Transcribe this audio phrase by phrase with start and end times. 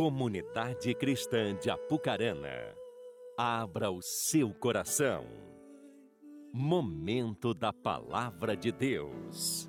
[0.00, 2.74] Comunidade Cristã de Apucarana,
[3.36, 5.26] abra o seu coração.
[6.50, 9.68] Momento da Palavra de Deus.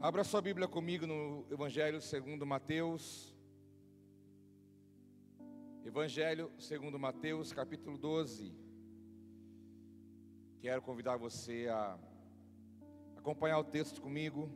[0.00, 3.36] Abra sua Bíblia comigo no Evangelho segundo Mateus.
[5.84, 8.50] Evangelho segundo Mateus, capítulo 12.
[10.62, 11.98] Quero convidar você a
[13.14, 14.50] acompanhar o texto comigo.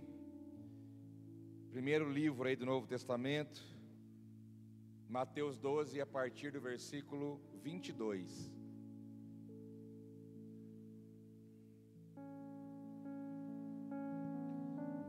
[1.72, 3.64] Primeiro livro aí do Novo Testamento,
[5.08, 8.52] Mateus 12, a partir do versículo 22.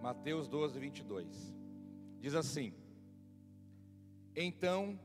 [0.02, 1.53] Mateus 12, 22.
[2.22, 2.73] Diz assim:
[4.34, 4.98] Então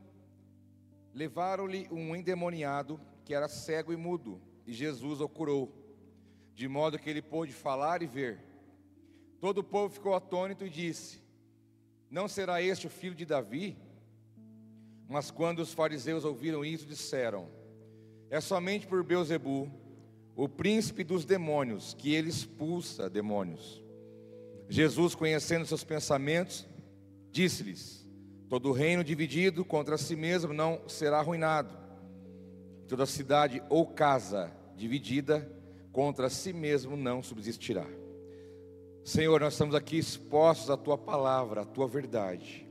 [1.13, 5.75] levaram-lhe um endemoniado que era cego e mudo, e Jesus o curou,
[6.55, 8.41] de modo que ele pôde falar e ver.
[9.41, 11.27] Todo o povo ficou atônito e disse:
[12.09, 13.77] Não será este o filho de Davi?
[15.07, 17.47] Mas quando os fariseus ouviram isso, disseram:
[18.29, 19.71] É somente por Beuzebu,
[20.35, 23.83] o príncipe dos demônios, que ele expulsa demônios.
[24.69, 26.65] Jesus, conhecendo seus pensamentos,
[27.31, 28.07] disse-lhes:
[28.47, 31.77] Todo reino dividido contra si mesmo não será arruinado.
[32.87, 35.47] Toda cidade ou casa dividida
[35.91, 37.85] contra si mesmo não subsistirá.
[39.09, 42.63] Senhor, nós estamos aqui expostos à tua palavra, à tua verdade.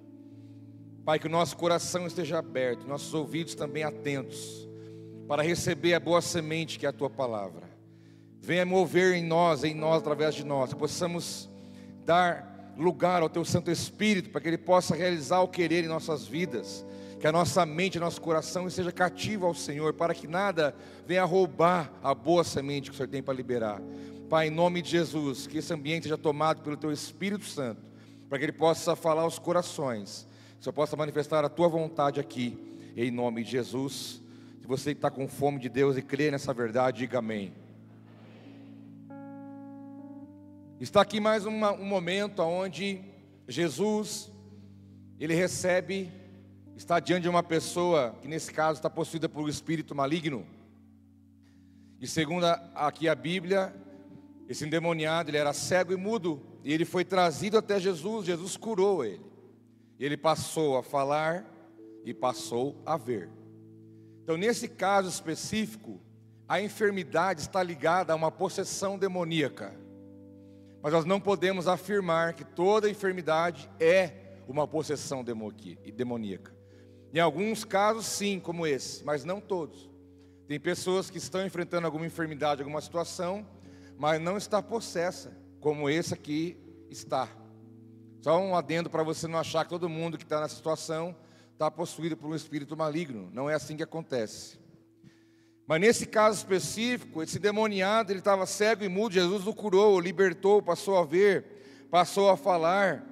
[1.05, 4.69] Pai, que o nosso coração esteja aberto, nossos ouvidos também atentos,
[5.27, 7.69] para receber a boa semente que é a tua palavra.
[8.41, 11.51] Venha mover em nós, em nós, através de nós, que possamos
[12.05, 16.25] dar lugar ao Teu Santo Espírito, para que Ele possa realizar o querer em nossas
[16.25, 16.87] vidas,
[17.19, 20.73] que a nossa mente, nosso coração esteja cativo ao Senhor, para que nada
[21.05, 23.83] venha roubar a boa semente que o Senhor tem para liberar.
[24.29, 27.81] Pai, em nome de Jesus, que esse ambiente seja tomado pelo Teu Espírito Santo,
[28.29, 32.59] para que Ele possa falar aos corações, que Senhor possa manifestar a Tua vontade aqui,
[32.95, 34.21] em nome de Jesus.
[34.61, 37.55] Se você está com fome de Deus e crê nessa verdade, diga amém.
[40.79, 43.01] Está aqui mais uma, um momento onde
[43.49, 44.31] Jesus,
[45.19, 46.13] ele recebe,
[46.77, 50.47] está diante de uma pessoa que nesse caso está possuída por um espírito maligno.
[51.99, 53.75] E segundo aqui a Bíblia,
[54.49, 59.05] esse endemoniado, ele era cego e mudo, e ele foi trazido até Jesus, Jesus curou
[59.05, 59.25] ele.
[60.01, 61.45] Ele passou a falar
[62.03, 63.29] e passou a ver.
[64.23, 66.01] Então, nesse caso específico,
[66.49, 69.75] a enfermidade está ligada a uma possessão demoníaca.
[70.83, 74.13] Mas nós não podemos afirmar que toda enfermidade é
[74.49, 76.57] uma possessão demoníaca.
[77.13, 79.91] Em alguns casos, sim, como esse, mas não todos.
[80.47, 83.47] Tem pessoas que estão enfrentando alguma enfermidade, alguma situação,
[83.99, 86.57] mas não está possessa, como esse aqui
[86.89, 87.29] está.
[88.23, 91.17] Só um adendo para você não achar que todo mundo que está nessa situação
[91.53, 93.29] está possuído por um espírito maligno.
[93.33, 94.59] Não é assim que acontece.
[95.67, 100.01] Mas nesse caso específico, esse demoniado, ele estava cego e mudo, Jesus o curou, o
[100.01, 103.05] libertou, passou a ver, passou a falar.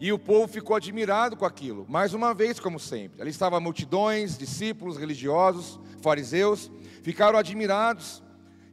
[0.00, 1.86] E o povo ficou admirado com aquilo.
[1.88, 3.22] Mais uma vez, como sempre.
[3.22, 6.70] Ali estavam multidões, discípulos, religiosos, fariseus,
[7.02, 8.22] ficaram admirados.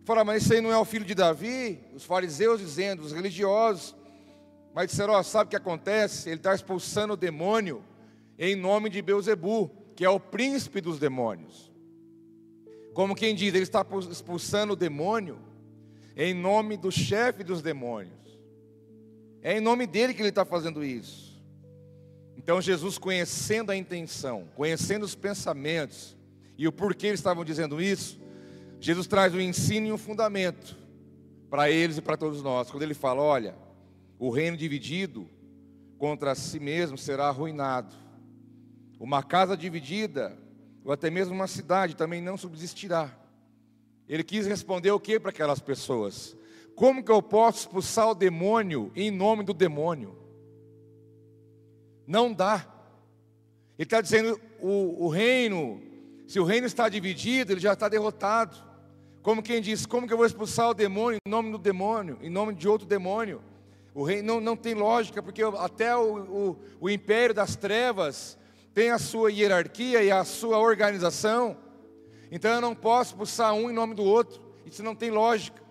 [0.07, 1.81] Falaram, mas esse aí não é o filho de Davi?
[1.94, 3.94] Os fariseus dizendo, os religiosos.
[4.73, 6.29] Mas disseram, ó, sabe o que acontece?
[6.29, 7.84] Ele está expulsando o demônio
[8.40, 11.69] em nome de Beuzebu, que é o príncipe dos demônios.
[12.94, 15.40] Como quem diz, ele está expulsando o demônio
[16.16, 18.40] em nome do chefe dos demônios.
[19.41, 21.38] É em nome dele que ele está fazendo isso.
[22.38, 26.16] Então Jesus, conhecendo a intenção, conhecendo os pensamentos
[26.57, 28.25] e o porquê eles estavam dizendo isso,
[28.80, 30.78] Jesus traz um ensino e um fundamento
[31.50, 32.70] para eles e para todos nós.
[32.70, 33.56] Quando ele fala: olha,
[34.20, 35.28] o reino dividido
[35.98, 37.96] contra si mesmo será arruinado.
[39.00, 40.38] Uma casa dividida
[40.84, 43.12] ou até mesmo uma cidade também não subsistirá.
[44.08, 46.36] Ele quis responder o que para aquelas pessoas?
[46.76, 50.18] Como que eu posso expulsar o demônio em nome do demônio?
[52.06, 52.66] Não dá.
[53.78, 55.82] Ele está dizendo: o, o reino,
[56.26, 58.66] se o reino está dividido, ele já está derrotado.
[59.22, 62.29] Como quem diz: como que eu vou expulsar o demônio em nome do demônio, em
[62.29, 63.41] nome de outro demônio?
[63.93, 68.37] O reino não, não tem lógica, porque até o, o, o império das trevas
[68.73, 71.58] tem a sua hierarquia e a sua organização.
[72.31, 74.40] Então eu não posso expulsar um em nome do outro.
[74.66, 75.61] Isso não tem lógica.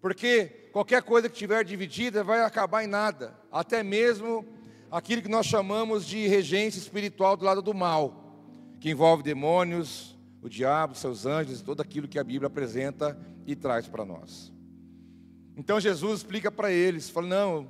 [0.00, 3.34] Porque qualquer coisa que tiver dividida vai acabar em nada.
[3.50, 4.46] Até mesmo
[4.90, 8.38] aquilo que nós chamamos de regência espiritual do lado do mal,
[8.80, 10.13] que envolve demônios,
[10.46, 14.52] o diabo, seus anjos, tudo aquilo que a Bíblia apresenta e traz para nós.
[15.56, 17.68] Então Jesus explica para eles, fala: "Não,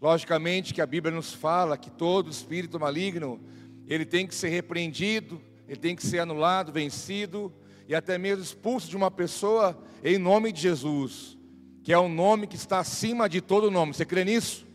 [0.00, 3.38] Logicamente que a Bíblia nos fala que todo espírito maligno,
[3.86, 7.52] ele tem que ser repreendido, ele tem que ser anulado, vencido
[7.86, 11.36] e até mesmo expulso de uma pessoa em nome de Jesus,
[11.82, 13.92] que é um nome que está acima de todo nome.
[13.92, 14.66] Você crê nisso?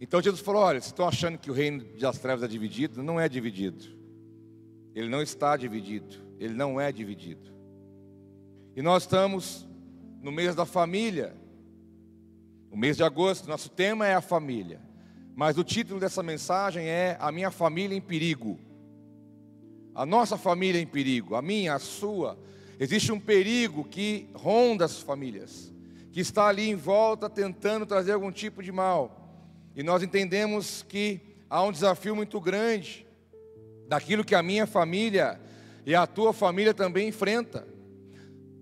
[0.00, 3.02] Então Jesus falou: olha, vocês estão achando que o reino das trevas é dividido?
[3.02, 4.01] Não é dividido.
[4.94, 6.16] Ele não está dividido.
[6.38, 7.52] Ele não é dividido.
[8.74, 9.66] E nós estamos
[10.20, 11.34] no mês da família.
[12.70, 14.80] O mês de agosto, nosso tema é a família.
[15.34, 18.58] Mas o título dessa mensagem é A Minha Família em Perigo.
[19.94, 22.38] A nossa família em perigo, a minha, a sua.
[22.80, 25.72] Existe um perigo que ronda as famílias,
[26.10, 29.22] que está ali em volta tentando trazer algum tipo de mal.
[29.76, 33.06] E nós entendemos que há um desafio muito grande
[33.92, 35.38] daquilo que a minha família
[35.84, 37.68] e a tua família também enfrenta.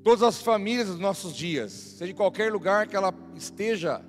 [0.02, 4.04] Todas as famílias dos nossos dias, seja em qualquer lugar que ela esteja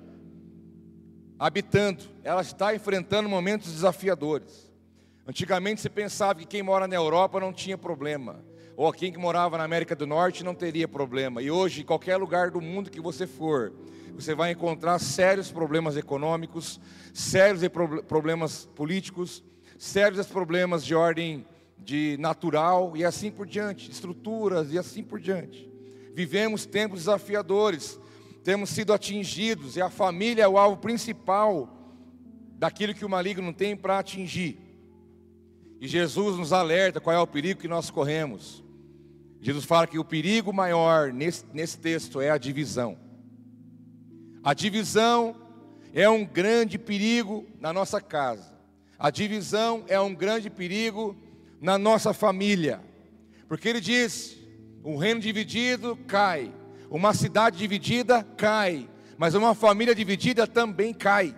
[1.38, 4.68] habitando, ela está enfrentando momentos desafiadores.
[5.24, 8.44] Antigamente se pensava que quem mora na Europa não tinha problema,
[8.76, 11.40] ou quem que morava na América do Norte não teria problema.
[11.40, 13.72] E hoje, em qualquer lugar do mundo que você for,
[14.12, 16.80] você vai encontrar sérios problemas econômicos,
[17.14, 17.62] sérios
[18.08, 19.44] problemas políticos,
[19.82, 21.44] sérios problemas de ordem
[21.76, 25.68] de natural e assim por diante, estruturas e assim por diante.
[26.14, 27.98] Vivemos tempos desafiadores,
[28.44, 31.68] temos sido atingidos, e a família é o alvo principal
[32.52, 34.56] daquilo que o maligno tem para atingir.
[35.80, 38.62] E Jesus nos alerta qual é o perigo que nós corremos.
[39.40, 42.96] Jesus fala que o perigo maior nesse, nesse texto é a divisão.
[44.44, 45.34] A divisão
[45.92, 48.51] é um grande perigo na nossa casa.
[48.98, 51.16] A divisão é um grande perigo
[51.60, 52.80] na nossa família.
[53.48, 54.36] Porque ele diz:
[54.84, 56.52] um reino dividido cai,
[56.90, 61.34] uma cidade dividida cai, mas uma família dividida também cai.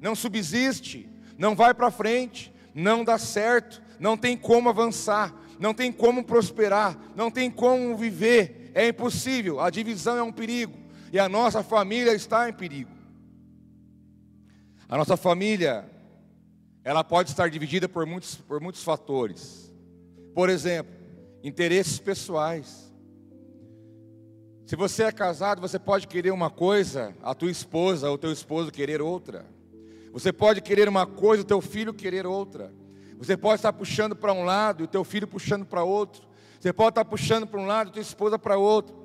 [0.00, 5.90] Não subsiste, não vai para frente, não dá certo, não tem como avançar, não tem
[5.90, 9.60] como prosperar, não tem como viver, é impossível.
[9.60, 10.78] A divisão é um perigo
[11.12, 12.90] e a nossa família está em perigo.
[14.88, 15.84] A nossa família,
[16.88, 19.70] ela pode estar dividida por muitos, por muitos fatores.
[20.34, 20.90] Por exemplo,
[21.44, 22.90] interesses pessoais.
[24.64, 28.72] Se você é casado, você pode querer uma coisa, a tua esposa ou teu esposo
[28.72, 29.44] querer outra.
[30.14, 32.72] Você pode querer uma coisa, o teu filho querer outra.
[33.18, 36.26] Você pode estar puxando para um lado e o teu filho puxando para outro.
[36.58, 38.96] Você pode estar puxando para um lado e tua esposa para outro.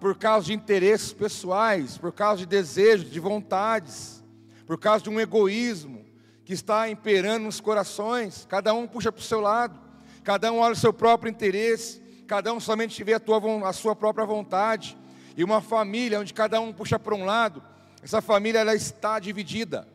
[0.00, 4.24] Por causa de interesses pessoais, por causa de desejos, de vontades,
[4.66, 6.05] por causa de um egoísmo
[6.46, 8.46] que está imperando nos corações.
[8.48, 9.86] Cada um puxa para o seu lado
[10.26, 13.94] cada um olha o seu próprio interesse, cada um somente vê a, tua, a sua
[13.94, 14.98] própria vontade,
[15.36, 17.62] e uma família onde cada um puxa para um lado,
[18.02, 19.86] essa família ela está dividida,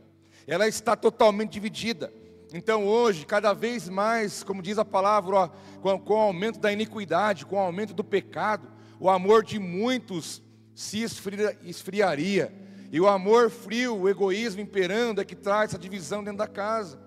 [0.47, 2.13] ela está totalmente dividida.
[2.53, 5.47] Então hoje, cada vez mais, como diz a palavra, ó,
[5.81, 8.71] com, com, o aumento da iniquidade, com o aumento do pecado,
[9.01, 10.41] o amor de muitos
[10.73, 12.53] se esfria, esfriaria.
[12.91, 16.99] E o amor frio, o egoísmo imperando é que traz essa divisão dentro da casa.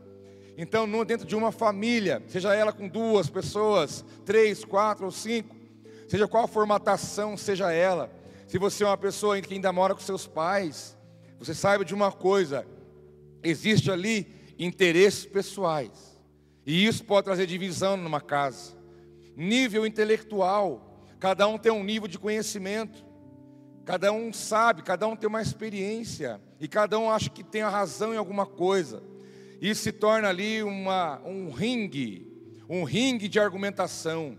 [0.56, 5.54] Então, dentro de uma família, seja ela com duas pessoas, três, quatro ou cinco,
[6.08, 8.10] seja qual a formatação seja ela,
[8.46, 10.96] se você é uma pessoa que ainda mora com seus pais,
[11.38, 12.66] você saiba de uma coisa:
[13.42, 14.26] existe ali
[14.58, 16.18] interesses pessoais,
[16.64, 18.72] e isso pode trazer divisão numa casa.
[19.36, 23.03] Nível intelectual, cada um tem um nível de conhecimento,
[23.84, 27.68] cada um sabe, cada um tem uma experiência, e cada um acha que tem a
[27.68, 29.02] razão em alguma coisa.
[29.60, 32.26] Isso se torna ali uma, um ringue,
[32.68, 34.38] um ringue de argumentação.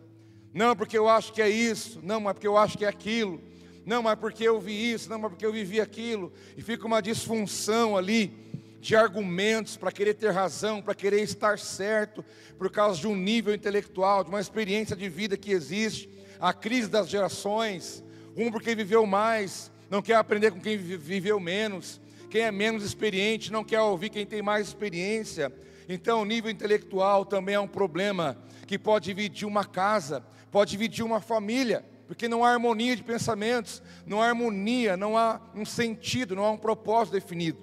[0.53, 3.41] Não, porque eu acho que é isso, não, mas porque eu acho que é aquilo,
[3.85, 7.01] não, mas porque eu vi isso, não, mas porque eu vivi aquilo, e fica uma
[7.01, 8.33] disfunção ali
[8.79, 12.23] de argumentos para querer ter razão, para querer estar certo,
[12.57, 16.09] por causa de um nível intelectual, de uma experiência de vida que existe,
[16.39, 18.03] a crise das gerações,
[18.35, 23.51] um porque viveu mais, não quer aprender com quem viveu menos, quem é menos experiente
[23.51, 25.53] não quer ouvir quem tem mais experiência.
[25.87, 28.37] Então, o nível intelectual também é um problema
[28.67, 33.81] que pode dividir uma casa, pode dividir uma família, porque não há harmonia de pensamentos,
[34.05, 37.59] não há harmonia, não há um sentido, não há um propósito definido.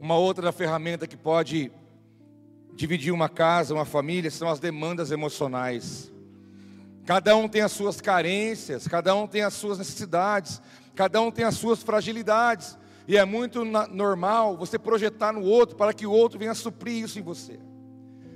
[0.00, 1.72] Uma outra ferramenta que pode
[2.74, 6.12] dividir uma casa, uma família, são as demandas emocionais.
[7.08, 10.60] Cada um tem as suas carências, cada um tem as suas necessidades,
[10.94, 12.76] cada um tem as suas fragilidades.
[13.06, 17.18] E é muito normal você projetar no outro para que o outro venha suprir isso
[17.18, 17.58] em você.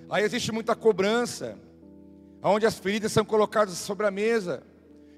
[0.09, 1.59] Aí existe muita cobrança,
[2.43, 4.62] onde as feridas são colocadas sobre a mesa,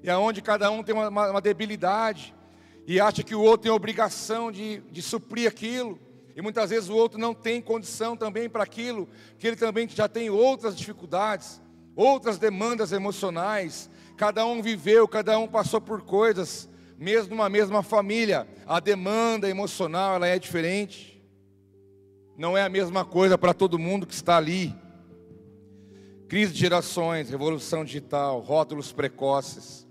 [0.03, 2.35] e aonde cada um tem uma, uma, debilidade.
[2.85, 5.97] e acha que o outro tem obrigação de, de suprir aquilo,
[6.35, 9.07] e muitas vezes o outro não tem condição também para aquilo,
[9.39, 11.61] que ele também já tem outras dificuldades,
[11.95, 13.89] outras demandas emocionais.
[14.17, 20.15] Cada um viveu, cada um passou por coisas, mesmo numa mesma família, a demanda emocional
[20.15, 21.21] ela é diferente.
[22.37, 24.73] Não é a mesma coisa para todo mundo que está ali.
[26.27, 29.87] Crise de gerações, revolução digital, rótulos precoces.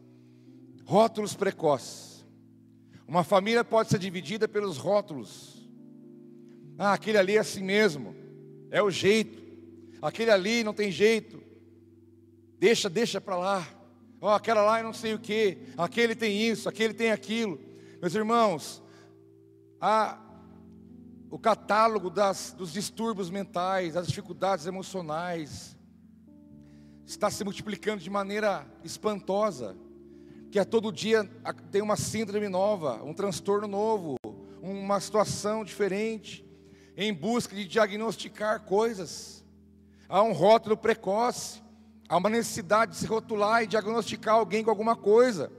[0.85, 2.25] Rótulos precoces.
[3.07, 5.71] Uma família pode ser dividida pelos rótulos.
[6.79, 8.15] Ah, aquele ali é assim mesmo.
[8.71, 9.43] É o jeito.
[10.03, 11.44] Aquele ali não tem jeito.
[12.59, 13.69] Deixa, deixa para lá.
[14.21, 15.59] Oh, aquela lá eu não sei o que.
[15.77, 17.61] Aquele tem isso, aquele tem aquilo.
[18.01, 18.83] Meus irmãos,
[19.81, 20.19] a,
[21.31, 25.77] o catálogo das, dos distúrbios mentais, das dificuldades emocionais,
[27.05, 29.77] está se multiplicando de maneira espantosa.
[30.51, 31.25] Que a todo dia
[31.71, 34.17] tem uma síndrome nova, um transtorno novo,
[34.63, 36.45] uma situação diferente
[36.97, 39.45] em busca de diagnosticar coisas.
[40.09, 41.64] Há um rótulo precoce,
[42.15, 45.51] há uma necessidade de se rotular e diagnosticar alguém com alguma coisa.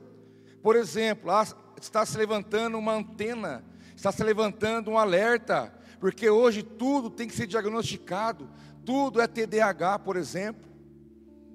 [0.63, 1.29] Por exemplo,
[1.77, 3.61] está se levantando uma antena,
[3.93, 8.49] está se levantando um alerta, porque hoje tudo tem que ser diagnosticado,
[8.85, 10.65] tudo é TDAH, por exemplo.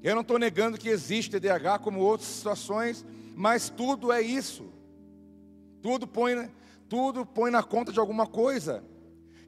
[0.02, 3.02] Eu não estou negando que existe TDAH como outras situações,
[3.34, 4.70] mas tudo é isso.
[5.80, 6.50] Tudo põe,
[6.90, 8.84] tudo põe na conta de alguma coisa.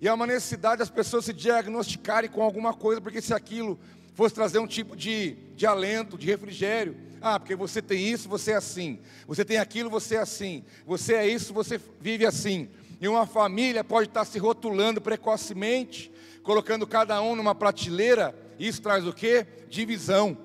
[0.00, 3.78] E há uma necessidade das pessoas se diagnosticarem com alguma coisa, porque se aquilo
[4.14, 8.52] fosse trazer um tipo de, de alento, de refrigério, ah, porque você tem isso, você
[8.52, 8.99] é assim.
[9.26, 10.64] Você tem aquilo, você é assim.
[10.85, 12.69] Você é isso, você vive assim.
[13.00, 16.11] E uma família pode estar se rotulando precocemente,
[16.42, 18.35] colocando cada um numa prateleira.
[18.59, 19.47] Isso traz o quê?
[19.69, 20.37] Divisão.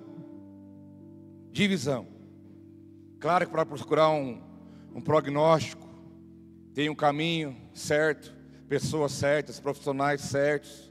[1.52, 2.08] Divisão.
[3.20, 4.40] Claro que para procurar um,
[4.94, 5.88] um prognóstico,
[6.76, 10.87] tem um caminho certo pessoas certas, profissionais certos.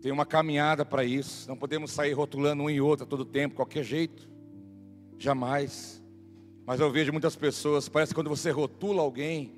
[0.00, 1.48] Tem uma caminhada para isso.
[1.48, 4.28] Não podemos sair rotulando um e outro a todo tempo, qualquer jeito.
[5.18, 6.02] Jamais.
[6.64, 9.52] Mas eu vejo muitas pessoas, parece que quando você rotula alguém,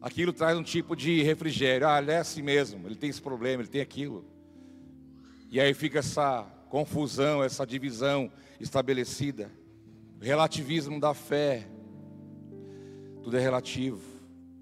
[0.00, 1.86] aquilo traz um tipo de refrigério.
[1.86, 4.24] Ah, ele é assim mesmo, ele tem esse problema, ele tem aquilo.
[5.50, 9.50] E aí fica essa confusão, essa divisão estabelecida.
[10.20, 11.68] relativismo da fé.
[13.22, 14.00] Tudo é relativo.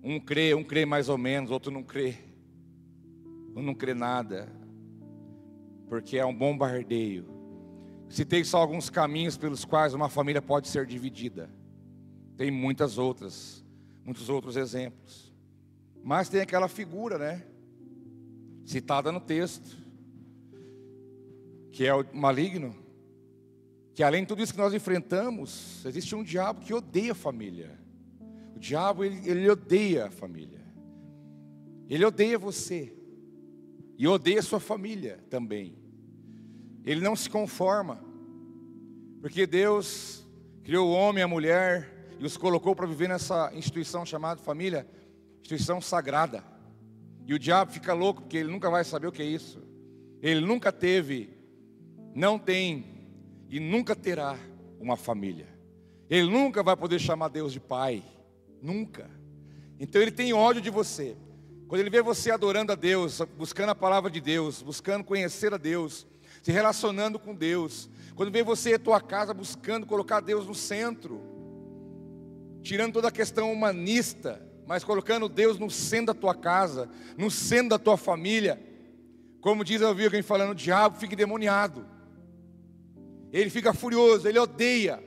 [0.02, 2.16] Um crê, um crê mais ou menos, outro não crê.
[3.56, 4.63] Um não crê nada.
[6.00, 7.26] Porque é um bombardeio.
[8.08, 11.50] Citei só alguns caminhos pelos quais uma família pode ser dividida.
[12.36, 13.64] Tem muitas outras,
[14.04, 15.32] muitos outros exemplos.
[16.02, 17.44] Mas tem aquela figura, né?
[18.64, 19.76] Citada no texto,
[21.70, 22.74] que é o maligno,
[23.94, 27.84] que além de tudo isso que nós enfrentamos, existe um diabo que odeia a família
[28.64, 30.60] diabo, ele, ele odeia a família.
[31.88, 32.96] Ele odeia você.
[33.98, 35.83] E odeia sua família também.
[36.84, 37.98] Ele não se conforma.
[39.20, 40.26] Porque Deus
[40.62, 44.86] criou o homem e a mulher e os colocou para viver nessa instituição chamada família,
[45.40, 46.44] instituição sagrada.
[47.26, 49.62] E o diabo fica louco porque ele nunca vai saber o que é isso.
[50.20, 51.30] Ele nunca teve,
[52.14, 52.84] não tem
[53.48, 54.38] e nunca terá
[54.78, 55.48] uma família.
[56.08, 58.04] Ele nunca vai poder chamar Deus de pai.
[58.60, 59.10] Nunca.
[59.80, 61.16] Então ele tem ódio de você.
[61.66, 65.56] Quando ele vê você adorando a Deus, buscando a palavra de Deus, buscando conhecer a
[65.56, 66.06] Deus,
[66.44, 71.18] se relacionando com Deus, quando vê você em tua casa buscando colocar Deus no centro,
[72.62, 76.86] tirando toda a questão humanista, mas colocando Deus no centro da tua casa,
[77.16, 78.62] no centro da tua família,
[79.40, 81.86] como diz eu vi alguém falando, o diabo fica endemoniado,
[83.32, 85.02] ele fica furioso, ele odeia,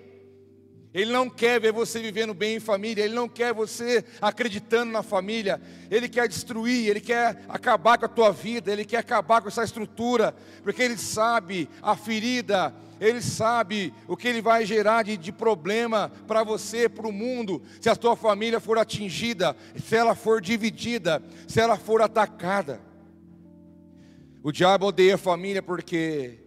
[0.98, 5.04] ele não quer ver você vivendo bem em família, Ele não quer você acreditando na
[5.04, 5.62] família,
[5.92, 9.63] Ele quer destruir, Ele quer acabar com a tua vida, Ele quer acabar com essa
[9.63, 15.32] estrutura, porque Ele sabe a ferida, Ele sabe o que Ele vai gerar de, de
[15.32, 20.42] problema para você, para o mundo, se a tua família for atingida, se ela for
[20.42, 22.82] dividida, se ela for atacada.
[24.42, 26.47] O diabo odeia a família porque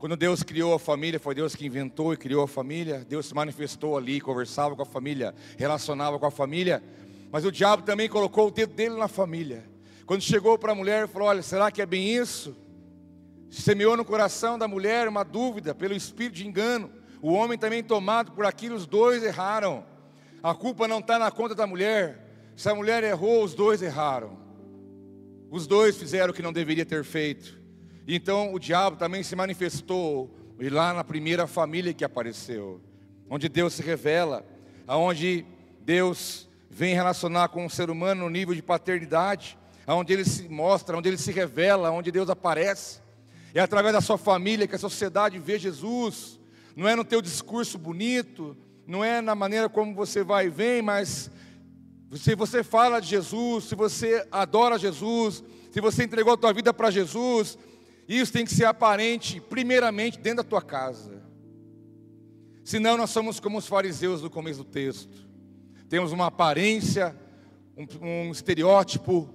[0.00, 3.04] quando Deus criou a família, foi Deus que inventou e criou a família.
[3.06, 6.82] Deus se manifestou ali, conversava com a família, relacionava com a família.
[7.30, 9.62] Mas o diabo também colocou o dedo dele na família.
[10.06, 12.56] Quando chegou para a mulher, falou: Olha, será que é bem isso?
[13.50, 16.90] Semeou no coração da mulher uma dúvida pelo espírito de engano.
[17.20, 19.84] O homem também tomado por aquilo, os dois erraram.
[20.42, 22.54] A culpa não está na conta da mulher.
[22.56, 24.38] Se a mulher errou, os dois erraram.
[25.50, 27.59] Os dois fizeram o que não deveria ter feito.
[28.12, 32.80] Então o diabo também se manifestou e lá na primeira família que apareceu,
[33.28, 34.44] onde Deus se revela,
[34.84, 35.46] aonde
[35.82, 40.98] Deus vem relacionar com o ser humano no nível de paternidade, onde ele se mostra,
[40.98, 43.00] onde ele se revela, onde Deus aparece.
[43.54, 46.40] É através da sua família que a sociedade vê Jesus.
[46.74, 48.56] Não é no teu discurso bonito,
[48.88, 51.30] não é na maneira como você vai e vem, mas
[52.16, 56.74] se você fala de Jesus, se você adora Jesus, se você entregou a tua vida
[56.74, 57.56] para Jesus,
[58.16, 61.22] isso tem que ser aparente, primeiramente, dentro da tua casa.
[62.64, 65.28] Senão nós somos como os fariseus do começo do texto.
[65.88, 67.16] Temos uma aparência,
[67.76, 69.28] um, um estereótipo,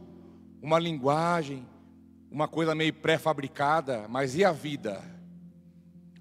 [0.62, 1.67] uma linguagem,
[2.29, 5.01] uma coisa meio pré-fabricada, mas e a vida?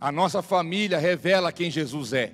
[0.00, 2.32] A nossa família revela quem Jesus é.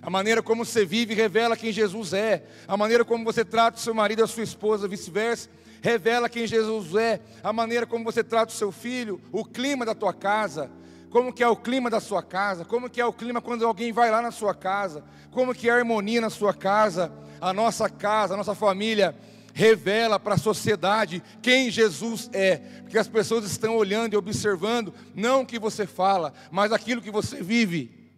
[0.00, 2.44] A maneira como você vive revela quem Jesus é.
[2.66, 5.50] A maneira como você trata o seu marido, a sua esposa, vice-versa,
[5.82, 7.20] revela quem Jesus é.
[7.42, 10.70] A maneira como você trata o seu filho, o clima da tua casa,
[11.10, 13.92] como que é o clima da sua casa, como que é o clima quando alguém
[13.92, 17.88] vai lá na sua casa, como que é a harmonia na sua casa, a nossa
[17.88, 19.16] casa, a nossa família
[19.56, 25.40] revela para a sociedade quem Jesus é, porque as pessoas estão olhando e observando não
[25.40, 28.12] o que você fala, mas aquilo que você vive.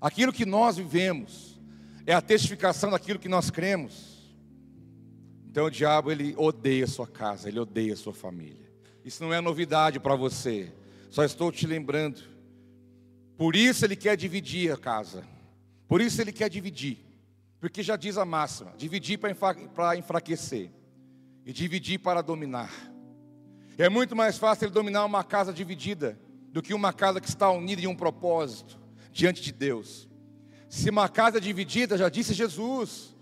[0.00, 1.58] Aquilo que nós vivemos
[2.06, 4.15] é a testificação daquilo que nós cremos.
[5.56, 8.70] Então o diabo ele odeia a sua casa, ele odeia a sua família.
[9.02, 10.70] Isso não é novidade para você.
[11.08, 12.20] Só estou te lembrando.
[13.38, 15.24] Por isso ele quer dividir a casa.
[15.88, 16.98] Por isso ele quer dividir.
[17.58, 20.70] Porque já diz a máxima: dividir para enfraquecer
[21.42, 22.70] e dividir para dominar.
[23.78, 26.20] É muito mais fácil ele dominar uma casa dividida
[26.52, 28.78] do que uma casa que está unida em um propósito
[29.10, 30.06] diante de Deus.
[30.68, 33.15] Se uma casa dividida, já disse Jesus,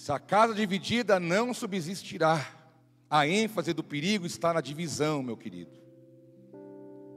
[0.00, 2.42] se a casa dividida não subsistirá.
[3.10, 5.72] A ênfase do perigo está na divisão, meu querido.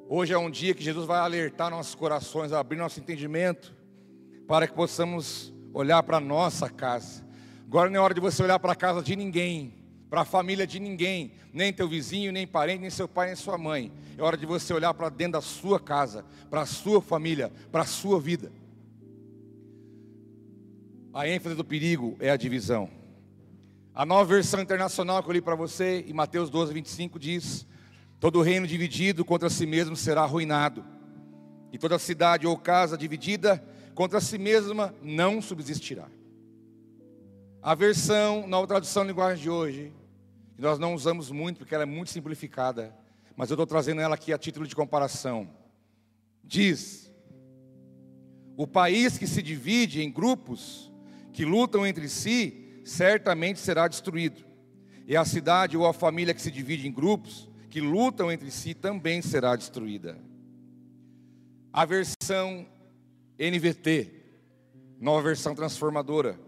[0.10, 3.74] Hoje é um dia que Jesus vai alertar nossos corações, abrir nosso entendimento,
[4.46, 7.25] para que possamos olhar para a nossa casa.
[7.66, 10.68] Agora não é hora de você olhar para a casa de ninguém, para a família
[10.68, 13.94] de ninguém, nem teu vizinho, nem parente, nem seu pai, nem sua mãe.
[14.18, 17.84] É hora de você olhar para dentro da sua casa, para a sua família, para
[17.84, 18.51] a sua vida.
[21.14, 22.90] A ênfase do perigo é a divisão.
[23.94, 27.68] A nova versão internacional que eu li para você, em Mateus 12, 25, diz:
[28.20, 30.84] Todo reino dividido contra si mesmo será arruinado,
[31.72, 36.08] e toda cidade ou casa dividida contra si mesma não subsistirá.
[37.62, 39.94] A versão, nova tradução linguagem de hoje,
[40.56, 42.92] que nós não usamos muito porque ela é muito simplificada,
[43.38, 45.48] mas eu estou trazendo ela aqui a título de comparação.
[46.44, 47.14] Diz:
[48.58, 50.92] O país que se divide em grupos
[51.33, 54.46] que lutam entre si, certamente será destruído.
[55.07, 58.75] E a cidade ou a família que se divide em grupos que lutam entre si
[58.75, 60.17] também será destruída.
[61.74, 62.67] A versão
[63.37, 64.11] NVT,
[65.01, 66.39] nova versão transformadora,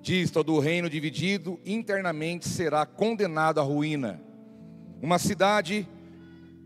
[0.00, 4.22] diz: todo o reino dividido internamente será condenado à ruína.
[5.02, 5.88] Uma cidade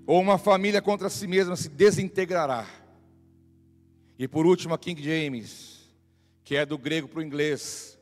[0.06, 2.66] ou uma família contra si mesma se desintegrará.
[4.18, 5.71] E por último, a King James,
[6.44, 7.98] que é do grego para o inglês,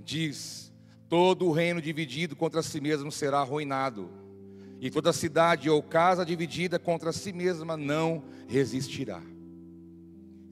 [0.00, 0.72] diz:
[1.08, 4.10] todo o reino dividido contra si mesmo será arruinado
[4.80, 9.20] e toda cidade ou casa dividida contra si mesma não resistirá.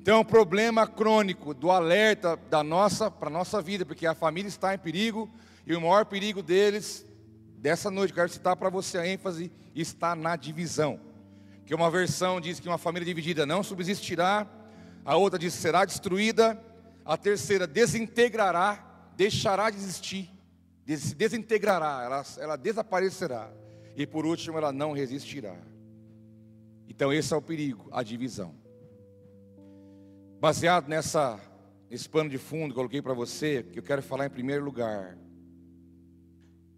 [0.01, 4.75] Então, o problema crônico do alerta da nossa para nossa vida, porque a família está
[4.75, 5.29] em perigo
[5.67, 7.05] e o maior perigo deles
[7.59, 11.01] dessa noite, quero citar para você a ênfase está na divisão.
[11.65, 14.47] Que uma versão diz que uma família dividida não subsistirá,
[15.05, 16.61] a outra diz será destruída,
[17.07, 20.29] a terceira desintegrará, deixará de existir,
[20.85, 23.53] se desintegrará, ela, ela desaparecerá.
[23.97, 25.57] E por último, ela não resistirá.
[26.89, 28.55] Então, esse é o perigo, a divisão.
[30.41, 31.41] Baseado nessa,
[31.89, 34.65] nesse pano de fundo que eu coloquei para você, que eu quero falar em primeiro
[34.65, 35.17] lugar,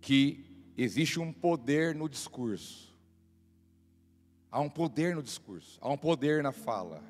[0.00, 0.44] que
[0.76, 2.96] existe um poder no discurso.
[4.50, 7.02] Há um poder no discurso, há um poder na fala.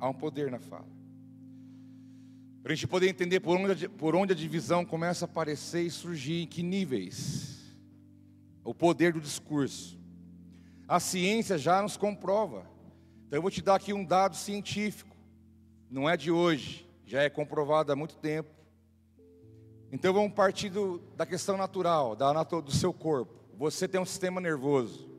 [0.00, 1.01] Há um poder na fala.
[2.62, 5.90] Para a gente poder entender por onde, por onde a divisão começa a aparecer e
[5.90, 7.60] surgir, em que níveis
[8.64, 9.98] o poder do discurso.
[10.86, 12.64] A ciência já nos comprova.
[13.26, 15.16] Então eu vou te dar aqui um dado científico.
[15.90, 18.50] Não é de hoje, já é comprovado há muito tempo.
[19.90, 23.34] Então vamos partir do, da questão natural, da, do seu corpo.
[23.58, 25.10] Você tem um sistema nervoso.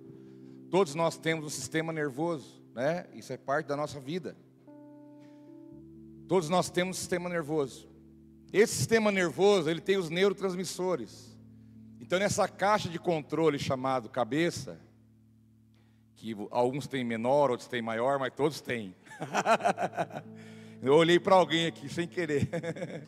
[0.72, 3.06] Todos nós temos um sistema nervoso, né?
[3.14, 4.36] Isso é parte da nossa vida.
[6.34, 7.88] Todos nós temos sistema nervoso.
[8.52, 11.38] Esse sistema nervoso, ele tem os neurotransmissores.
[12.02, 14.82] Então, nessa caixa de controle chamado cabeça,
[16.16, 18.96] que alguns têm menor, outros têm maior, mas todos têm.
[20.82, 22.50] Eu olhei para alguém aqui sem querer.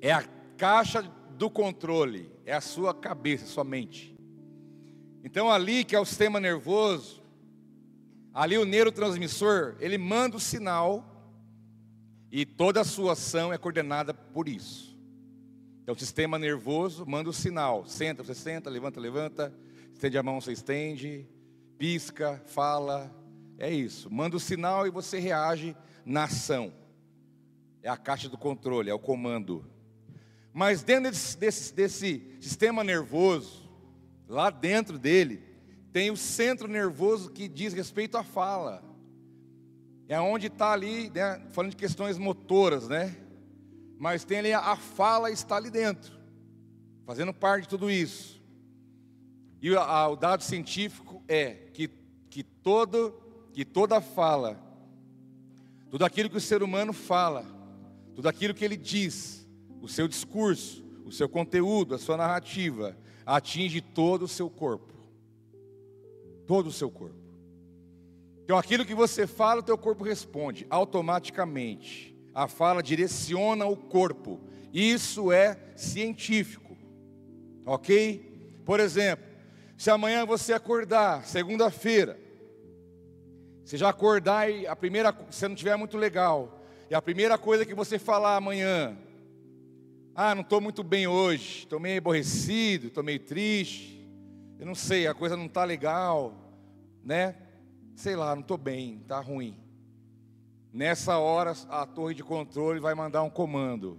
[0.00, 0.22] é a
[0.56, 1.02] caixa
[1.36, 4.16] do controle, é a sua cabeça, sua mente.
[5.24, 7.20] Então ali que é o sistema nervoso,
[8.32, 11.18] ali o neurotransmissor, ele manda o sinal
[12.30, 14.98] e toda a sua ação é coordenada por isso.
[15.82, 19.54] Então o sistema nervoso manda o sinal, senta, você senta, levanta, levanta,
[19.94, 21.26] estende a mão, você estende,
[21.78, 23.10] pisca, fala,
[23.58, 24.12] é isso.
[24.12, 26.72] Manda o sinal e você reage na ação.
[27.82, 29.64] É a caixa do controle, é o comando.
[30.52, 33.70] Mas dentro desse, desse, desse sistema nervoso,
[34.28, 35.42] lá dentro dele,
[35.98, 38.84] tem o centro nervoso que diz respeito à fala.
[40.06, 43.16] É onde está ali, né, falando de questões motoras, né?
[43.98, 46.16] Mas tem ali a fala está ali dentro,
[47.04, 48.40] fazendo parte de tudo isso.
[49.60, 51.90] E o dado científico é que,
[52.30, 53.20] que, todo,
[53.52, 54.56] que toda fala,
[55.90, 57.44] tudo aquilo que o ser humano fala,
[58.14, 59.44] tudo aquilo que ele diz,
[59.82, 64.87] o seu discurso, o seu conteúdo, a sua narrativa, atinge todo o seu corpo.
[66.48, 67.14] Todo o seu corpo.
[68.42, 72.16] Então aquilo que você fala, o teu corpo responde automaticamente.
[72.34, 74.40] A fala direciona o corpo.
[74.72, 76.74] Isso é científico.
[77.66, 78.60] OK?
[78.64, 79.26] Por exemplo,
[79.76, 82.18] se amanhã você acordar, segunda-feira,
[83.62, 87.66] você já acordar e a primeira, se não tiver muito legal, e a primeira coisa
[87.66, 88.96] que você falar amanhã,
[90.14, 93.97] ah, não estou muito bem hoje, estou meio aborrecido, estou meio triste,
[94.58, 96.34] eu não sei, a coisa não está legal,
[97.04, 97.36] né?
[97.94, 99.56] Sei lá, não estou bem, está ruim.
[100.72, 103.98] Nessa hora, a torre de controle vai mandar um comando,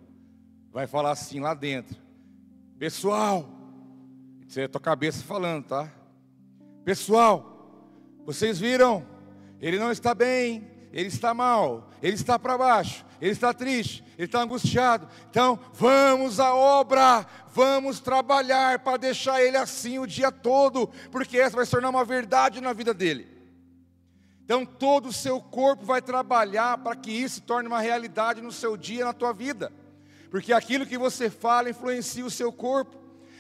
[0.72, 1.98] vai falar assim lá dentro:
[2.78, 3.46] Pessoal,
[4.48, 5.92] isso é a tua cabeça falando, tá?
[6.84, 7.86] Pessoal,
[8.26, 9.06] vocês viram?
[9.62, 14.26] Ele não está bem, ele está mal, ele está para baixo, ele está triste, ele
[14.26, 15.08] está angustiado.
[15.30, 21.56] Então, vamos à obra, vamos trabalhar para deixar ele assim o dia todo, porque essa
[21.56, 23.28] vai se tornar uma verdade na vida dele.
[24.44, 28.52] Então, todo o seu corpo vai trabalhar para que isso se torne uma realidade no
[28.52, 29.72] seu dia, na tua vida,
[30.32, 32.98] porque aquilo que você fala influencia o seu corpo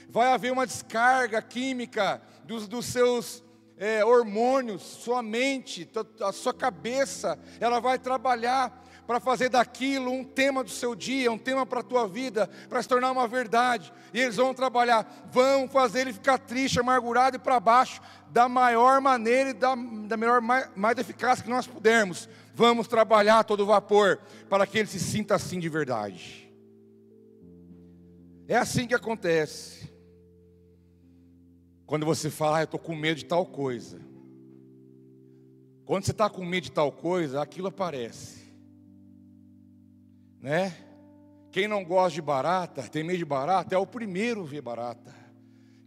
[0.10, 3.44] vai haver uma descarga química dos, dos seus
[3.78, 5.90] é, hormônios, sua mente,
[6.22, 11.38] a sua cabeça, ela vai trabalhar para fazer daquilo um tema do seu dia, um
[11.40, 13.92] tema para a tua vida, para se tornar uma verdade.
[14.14, 19.02] E eles vão trabalhar, vão fazer ele ficar triste, amargurado e para baixo, da maior
[19.02, 22.30] maneira e da, da melhor, mais, mais eficaz que nós pudermos.
[22.54, 26.48] Vamos trabalhar todo vapor para que ele se sinta assim de verdade.
[28.48, 29.92] É assim que acontece.
[31.88, 34.00] Quando você fala, ah, eu estou com medo de tal coisa.
[35.84, 38.39] Quando você está com medo de tal coisa, aquilo aparece.
[40.42, 40.76] Né?
[41.52, 45.14] Quem não gosta de barata, tem medo de barata, é o primeiro a ver barata.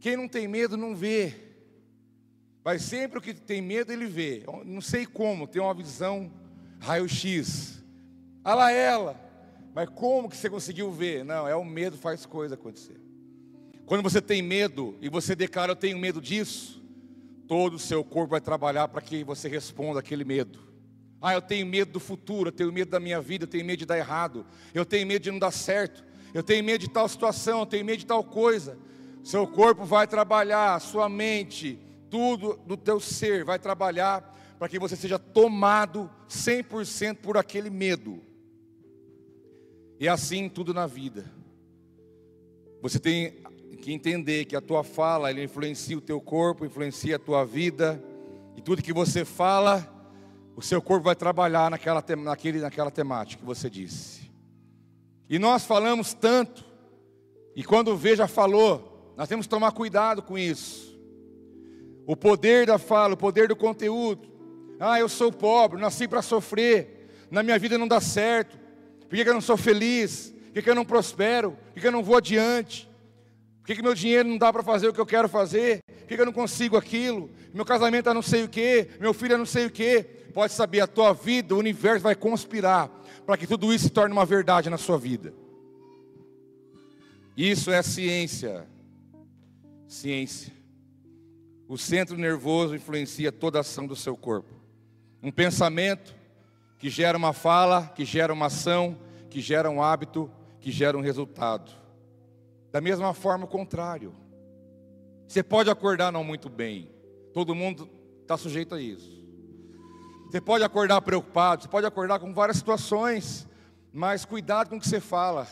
[0.00, 1.34] Quem não tem medo, não vê.
[2.64, 4.44] Mas sempre o que tem medo, ele vê.
[4.64, 6.30] Não sei como, tem uma visão
[6.80, 7.82] raio-x.
[8.44, 9.20] Olha lá ela.
[9.74, 11.24] Mas como que você conseguiu ver?
[11.24, 13.00] Não, é o medo faz coisa acontecer.
[13.86, 16.82] Quando você tem medo e você declara, eu tenho medo disso,
[17.46, 20.71] todo o seu corpo vai trabalhar para que você responda aquele medo.
[21.22, 23.78] Ah, eu tenho medo do futuro, eu tenho medo da minha vida, eu tenho medo
[23.78, 26.04] de dar errado, eu tenho medo de não dar certo,
[26.34, 28.76] eu tenho medo de tal situação, eu tenho medo de tal coisa.
[29.22, 31.78] Seu corpo vai trabalhar, sua mente,
[32.10, 38.20] tudo do teu ser vai trabalhar para que você seja tomado 100% por aquele medo.
[40.00, 41.24] E assim tudo na vida.
[42.80, 43.34] Você tem
[43.80, 48.02] que entender que a tua fala influencia o teu corpo, influencia a tua vida,
[48.56, 49.91] e tudo que você fala,
[50.54, 54.30] o seu corpo vai trabalhar naquela, naquele, naquela temática que você disse.
[55.28, 56.64] E nós falamos tanto,
[57.56, 60.98] e quando o Veja falou, nós temos que tomar cuidado com isso.
[62.06, 64.28] O poder da fala, o poder do conteúdo.
[64.78, 68.58] Ah, eu sou pobre, nasci para sofrer, na minha vida não dá certo,
[69.12, 70.34] por que eu não sou feliz?
[70.54, 71.56] Por que eu não prospero?
[71.74, 72.88] Por que eu não vou adiante?
[73.60, 75.80] Por que, que meu dinheiro não dá para fazer o que eu quero fazer?
[75.86, 77.30] Por que, que eu não consigo aquilo?
[77.52, 80.04] Meu casamento é não sei o que, meu filho é não sei o que.
[80.32, 82.88] Pode saber, a tua vida, o universo vai conspirar
[83.26, 85.34] para que tudo isso se torne uma verdade na sua vida.
[87.36, 88.66] Isso é ciência.
[89.86, 90.52] Ciência.
[91.68, 94.52] O centro nervoso influencia toda a ação do seu corpo.
[95.22, 96.14] Um pensamento
[96.78, 98.98] que gera uma fala, que gera uma ação,
[99.30, 101.70] que gera um hábito, que gera um resultado.
[102.70, 104.14] Da mesma forma, o contrário.
[105.28, 106.90] Você pode acordar não muito bem,
[107.32, 107.88] todo mundo
[108.20, 109.21] está sujeito a isso.
[110.32, 113.46] Você pode acordar preocupado, você pode acordar com várias situações,
[113.92, 115.46] mas cuidado com o que você fala.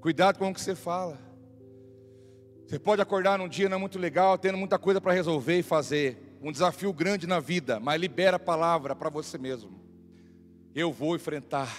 [0.00, 1.16] Cuidado com o que você fala.
[2.66, 6.36] Você pode acordar num dia não muito legal, tendo muita coisa para resolver e fazer,
[6.42, 9.70] um desafio grande na vida, mas libera a palavra para você mesmo.
[10.74, 11.72] Eu vou enfrentar,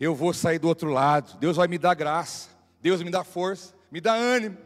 [0.00, 2.48] eu vou sair do outro lado, Deus vai me dar graça,
[2.80, 4.56] Deus me dá força, me dá ânimo.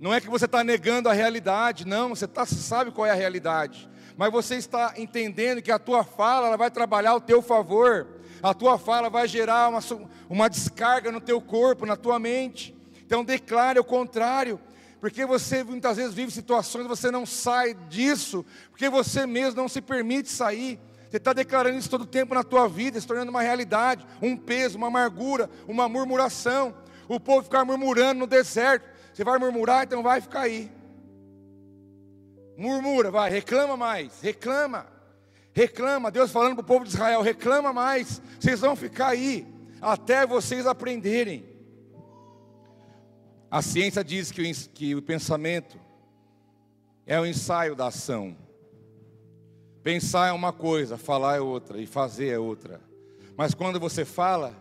[0.00, 3.14] Não é que você está negando a realidade, não, você, tá, sabe qual é a
[3.14, 8.06] realidade, mas você está entendendo que a tua fala ela vai trabalhar ao teu favor,
[8.42, 9.80] a tua fala vai gerar uma,
[10.28, 12.76] uma descarga no teu corpo, na tua mente.
[13.06, 14.60] Então declare o contrário,
[15.00, 19.80] porque você muitas vezes vive situações você não sai disso, porque você mesmo não se
[19.80, 20.78] permite sair.
[21.08, 24.36] Você está declarando isso todo o tempo na tua vida, se tornando uma realidade, um
[24.36, 26.74] peso, uma amargura, uma murmuração.
[27.06, 28.84] O povo ficar murmurando no deserto.
[29.12, 30.72] Você vai murmurar, então vai ficar aí.
[32.56, 34.86] Murmura, vai, reclama mais, reclama.
[35.52, 39.46] Reclama, Deus falando para o povo de Israel: reclama mais, vocês vão ficar aí,
[39.80, 41.44] até vocês aprenderem.
[43.50, 45.78] A ciência diz que o, que o pensamento
[47.06, 48.36] é o ensaio da ação.
[49.82, 52.80] Pensar é uma coisa, falar é outra, e fazer é outra.
[53.36, 54.54] Mas quando você fala,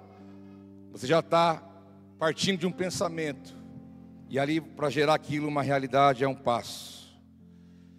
[0.91, 1.63] você já está
[2.19, 3.55] partindo de um pensamento,
[4.29, 7.02] e ali para gerar aquilo uma realidade é um passo.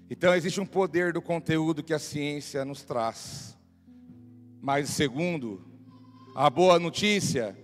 [0.08, 3.56] Então existe um poder do conteúdo que a ciência nos traz.
[4.60, 5.64] Mas segundo,
[6.34, 7.56] a boa notícia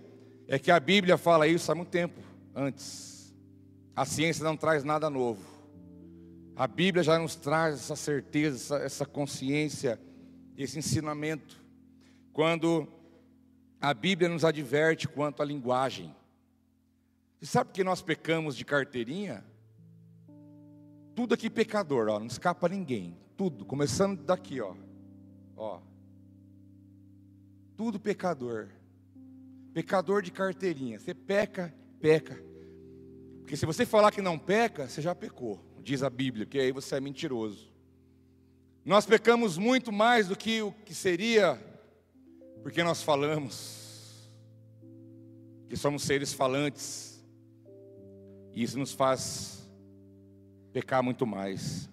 [0.48, 2.20] é que a Bíblia fala isso há muito tempo
[2.54, 3.34] antes.
[3.94, 5.42] A ciência não traz nada novo.
[6.56, 10.00] A Bíblia já nos traz essa certeza, essa, essa consciência,
[10.56, 11.58] esse ensinamento.
[12.32, 12.88] Quando
[13.80, 16.14] a Bíblia nos adverte quanto à linguagem.
[17.38, 19.42] Você sabe que nós pecamos de carteirinha?
[21.14, 23.16] Tudo aqui pecador, ó, não escapa ninguém.
[23.36, 24.74] Tudo, começando daqui, ó.
[25.56, 25.80] Ó.
[27.76, 28.68] Tudo pecador.
[29.72, 30.98] Pecador de carteirinha.
[30.98, 32.42] Você peca, peca.
[33.40, 36.70] Porque se você falar que não peca, você já pecou, diz a Bíblia, que aí
[36.70, 37.70] você é mentiroso.
[38.84, 41.58] Nós pecamos muito mais do que o que seria,
[42.62, 44.30] porque nós falamos,
[45.68, 47.22] que somos seres falantes,
[48.52, 49.59] e isso nos faz
[50.72, 51.88] pecar muito mais.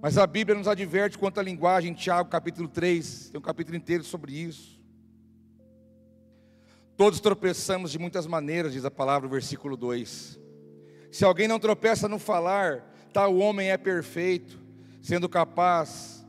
[0.00, 3.76] Mas a Bíblia nos adverte quanto à linguagem, em Tiago capítulo 3, tem um capítulo
[3.76, 4.80] inteiro sobre isso.
[6.96, 10.38] Todos tropeçamos de muitas maneiras, diz a palavra, versículo 2.
[11.10, 14.58] Se alguém não tropeça no falar, tal homem é perfeito,
[15.02, 16.24] sendo capaz,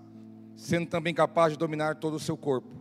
[0.55, 2.75] sendo também capaz de dominar todo o seu corpo.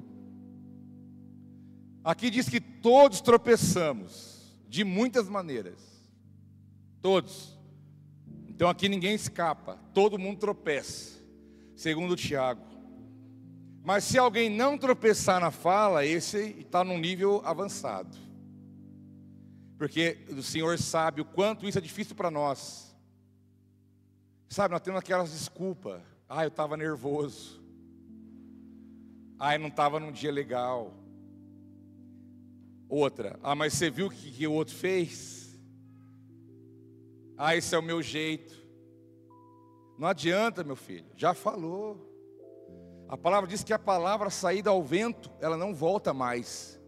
[2.02, 5.80] Aqui diz que todos tropeçamos de muitas maneiras.
[7.02, 7.55] Todos.
[8.56, 11.22] Então aqui ninguém escapa, todo mundo tropeça,
[11.74, 12.64] segundo Tiago.
[13.84, 18.16] Mas se alguém não tropeçar na fala, esse está num nível avançado.
[19.76, 22.96] Porque o Senhor sabe o quanto isso é difícil para nós.
[24.48, 26.00] Sabe, nós temos aquelas desculpas.
[26.26, 27.62] Ah, eu estava nervoso.
[29.38, 30.94] Ah, eu não estava num dia legal.
[32.88, 35.45] Outra, ah, mas você viu o que, que o outro fez?
[37.36, 38.54] Ah, esse é o meu jeito.
[39.98, 42.06] Não adianta, meu filho, já falou.
[43.08, 46.80] A palavra diz que a palavra saída ao vento, ela não volta mais.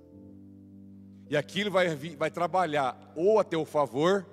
[1.30, 4.26] E aquilo vai, vai trabalhar ou a teu favor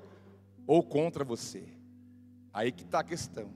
[0.65, 1.63] ou contra você.
[2.53, 3.49] Aí que está a questão.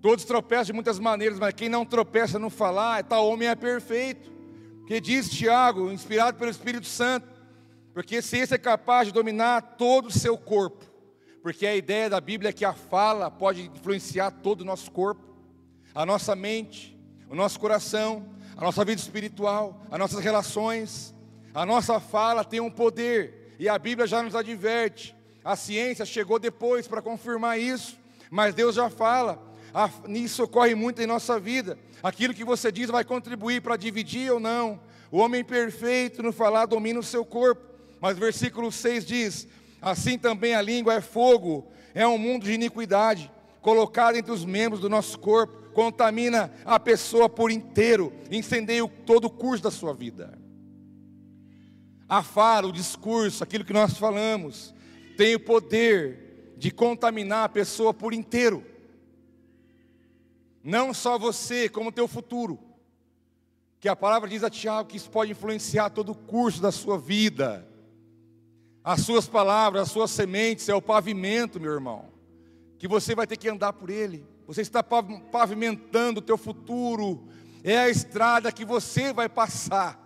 [0.00, 4.30] Todos tropeçam de muitas maneiras, mas quem não tropeça no falar, tal homem é perfeito.
[4.78, 7.26] Porque diz Tiago, inspirado pelo Espírito Santo,
[7.94, 10.84] porque se esse é capaz de dominar todo o seu corpo,
[11.40, 15.22] porque a ideia da Bíblia é que a fala pode influenciar todo o nosso corpo,
[15.94, 16.98] a nossa mente,
[17.30, 21.14] o nosso coração, a nossa vida espiritual, as nossas relações.
[21.54, 25.14] A nossa fala tem um poder, e a Bíblia já nos adverte.
[25.44, 27.96] A ciência chegou depois para confirmar isso,
[28.28, 29.40] mas Deus já fala.
[30.08, 31.78] Nisso ocorre muito em nossa vida.
[32.02, 34.80] Aquilo que você diz vai contribuir para dividir ou não.
[35.12, 37.73] O homem perfeito no falar domina o seu corpo.
[38.04, 39.48] Mas versículo 6 diz:
[39.80, 44.78] Assim também a língua é fogo, é um mundo de iniquidade, colocado entre os membros
[44.82, 50.38] do nosso corpo, contamina a pessoa por inteiro, incendeia todo o curso da sua vida.
[52.06, 54.74] A fala, o discurso, aquilo que nós falamos,
[55.16, 58.62] tem o poder de contaminar a pessoa por inteiro.
[60.62, 62.58] Não só você, como o teu futuro.
[63.80, 66.98] Que a palavra diz a Tiago que isso pode influenciar todo o curso da sua
[66.98, 67.66] vida.
[68.84, 72.12] As suas palavras, as suas sementes é o pavimento, meu irmão,
[72.78, 74.26] que você vai ter que andar por ele.
[74.46, 77.26] Você está pavimentando o teu futuro,
[77.62, 79.98] é a estrada que você vai passar.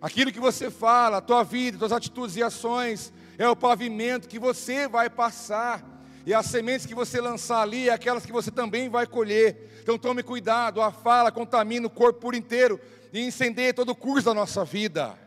[0.00, 4.38] Aquilo que você fala, a tua vida, tuas atitudes e ações, é o pavimento que
[4.38, 5.84] você vai passar.
[6.24, 9.80] E as sementes que você lançar ali, é aquelas que você também vai colher.
[9.82, 12.80] Então tome cuidado, a fala contamina o corpo por inteiro
[13.12, 15.23] e incendeia todo o curso da nossa vida.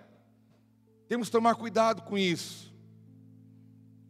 [1.07, 2.73] Temos que tomar cuidado com isso.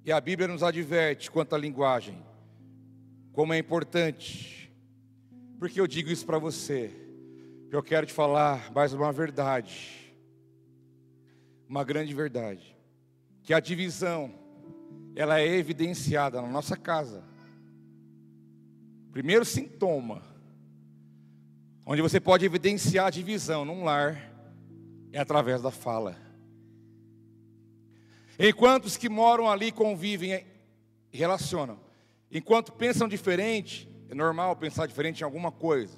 [0.03, 2.17] E a Bíblia nos adverte quanto à linguagem,
[3.33, 4.73] como é importante.
[5.59, 6.91] Porque eu digo isso para você,
[7.69, 10.15] eu quero te falar mais uma verdade,
[11.67, 12.77] uma grande verdade,
[13.43, 14.33] que a divisão,
[15.15, 17.23] ela é evidenciada na nossa casa.
[19.11, 20.21] Primeiro sintoma,
[21.85, 24.31] onde você pode evidenciar a divisão num lar,
[25.11, 26.26] é através da fala.
[28.39, 30.45] Enquanto os que moram ali convivem
[31.11, 31.79] e relacionam,
[32.31, 35.97] enquanto pensam diferente, é normal pensar diferente em alguma coisa.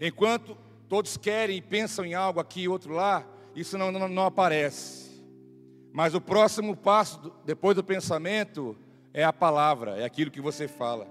[0.00, 0.56] Enquanto
[0.88, 5.08] todos querem e pensam em algo aqui e outro lá, isso não, não, não aparece.
[5.92, 8.76] Mas o próximo passo, depois do pensamento,
[9.14, 11.06] é a palavra, é aquilo que você fala.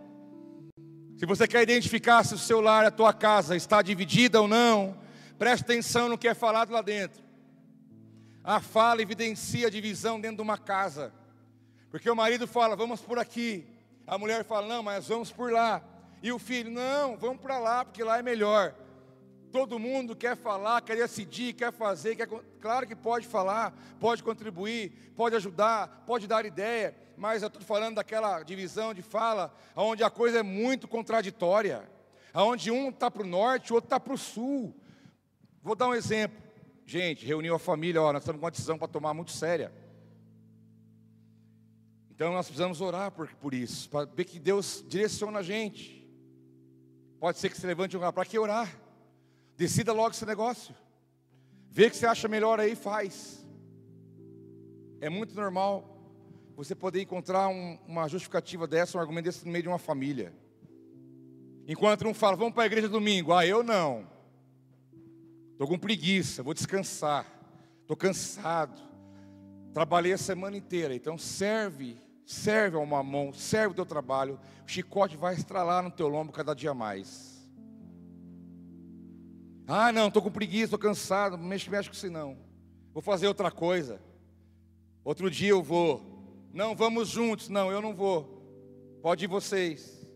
[1.18, 4.98] Se você quer identificar se o seu lar, a tua casa está dividida ou não,
[5.40, 7.27] preste atenção no que é falado lá dentro.
[8.48, 11.12] A fala evidencia a divisão dentro de uma casa.
[11.92, 13.68] Porque o marido fala, vamos por aqui.
[14.08, 15.84] A mulher fala, não, mas vamos por lá.
[16.24, 18.74] E o filho, não, vamos para lá, porque lá é melhor.
[19.52, 22.26] Todo mundo quer falar, quer decidir, quer fazer, quer...
[22.62, 27.96] claro que pode falar, pode contribuir, pode ajudar, pode dar ideia, mas eu estou falando
[27.96, 31.84] daquela divisão de fala, onde a coisa é muito contraditória,
[32.34, 34.74] onde um está para o norte, o outro está para o sul.
[35.62, 36.47] Vou dar um exemplo.
[36.90, 39.74] Gente, reuniu a família, ó, nós estamos com uma decisão para tomar muito séria.
[42.10, 46.10] Então nós precisamos orar por, por isso, para ver que Deus direciona a gente.
[47.20, 48.74] Pode ser que se levante um lugar, para que orar?
[49.58, 50.74] Decida logo esse negócio.
[51.70, 53.46] Vê o que você acha melhor aí, faz.
[55.02, 55.94] É muito normal
[56.56, 60.34] você poder encontrar um, uma justificativa dessa, um argumento desse no meio de uma família.
[61.68, 64.08] Enquanto um fala, vamos para a igreja domingo, ah, eu não.
[65.58, 67.26] Estou com preguiça, vou descansar.
[67.82, 68.80] Estou cansado.
[69.74, 70.94] Trabalhei a semana inteira.
[70.94, 74.40] Então serve, serve ao mamão, serve o teu trabalho.
[74.64, 77.44] O chicote vai estralar no teu lombo cada dia mais.
[79.66, 81.36] Ah, não, estou com preguiça, estou cansado.
[81.38, 82.38] Não mexe, mexe com isso não.
[82.94, 84.00] Vou fazer outra coisa.
[85.04, 86.48] Outro dia eu vou.
[86.54, 87.50] Não, vamos juntos.
[87.50, 89.00] Não, eu não vou.
[89.02, 90.08] Pode ir vocês.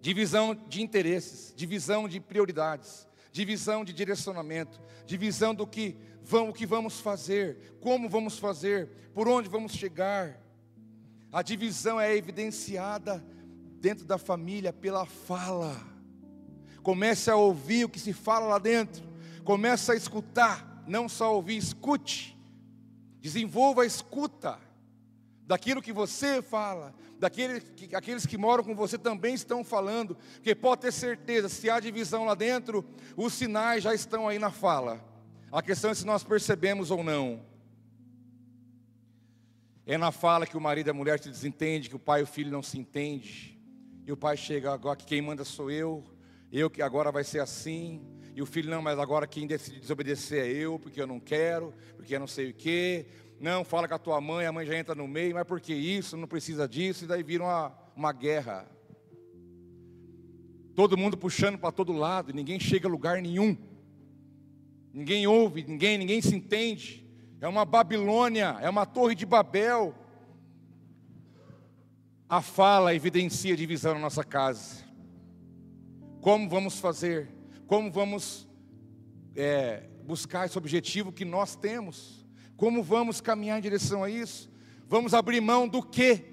[0.00, 3.05] Divisão de interesses, divisão de prioridades
[3.36, 9.28] divisão de direcionamento, divisão do que vamos, o que vamos fazer, como vamos fazer, por
[9.28, 10.40] onde vamos chegar.
[11.30, 13.22] A divisão é evidenciada
[13.78, 15.78] dentro da família pela fala.
[16.82, 19.06] Comece a ouvir o que se fala lá dentro.
[19.44, 22.34] Comece a escutar, não só ouvir, escute.
[23.20, 24.58] Desenvolva a escuta
[25.46, 30.54] daquilo que você fala, daqueles que, aqueles que moram com você também estão falando, porque
[30.54, 32.84] pode ter certeza, se há divisão lá dentro,
[33.16, 35.02] os sinais já estão aí na fala.
[35.52, 37.44] A questão é se nós percebemos ou não.
[39.86, 42.24] É na fala que o marido e a mulher se desentendem, que o pai e
[42.24, 43.56] o filho não se entendem.
[44.04, 46.04] E o pai chega agora que quem manda sou eu,
[46.50, 48.04] eu que agora vai ser assim.
[48.34, 51.72] E o filho não, mas agora quem decide desobedecer é eu, porque eu não quero,
[51.94, 53.06] porque eu não sei o quê.
[53.38, 55.74] Não, fala com a tua mãe, a mãe já entra no meio, mas por que
[55.74, 56.16] isso?
[56.16, 58.66] Não precisa disso, e daí vira uma, uma guerra.
[60.74, 63.56] Todo mundo puxando para todo lado, ninguém chega a lugar nenhum.
[64.92, 67.06] Ninguém ouve, ninguém, ninguém se entende.
[67.40, 69.94] É uma Babilônia, é uma torre de Babel.
[72.28, 74.84] A fala evidencia divisão na nossa casa.
[76.22, 77.30] Como vamos fazer?
[77.66, 78.48] Como vamos
[79.34, 82.25] é, buscar esse objetivo que nós temos?
[82.56, 84.50] Como vamos caminhar em direção a isso?
[84.88, 86.24] Vamos abrir mão do quê?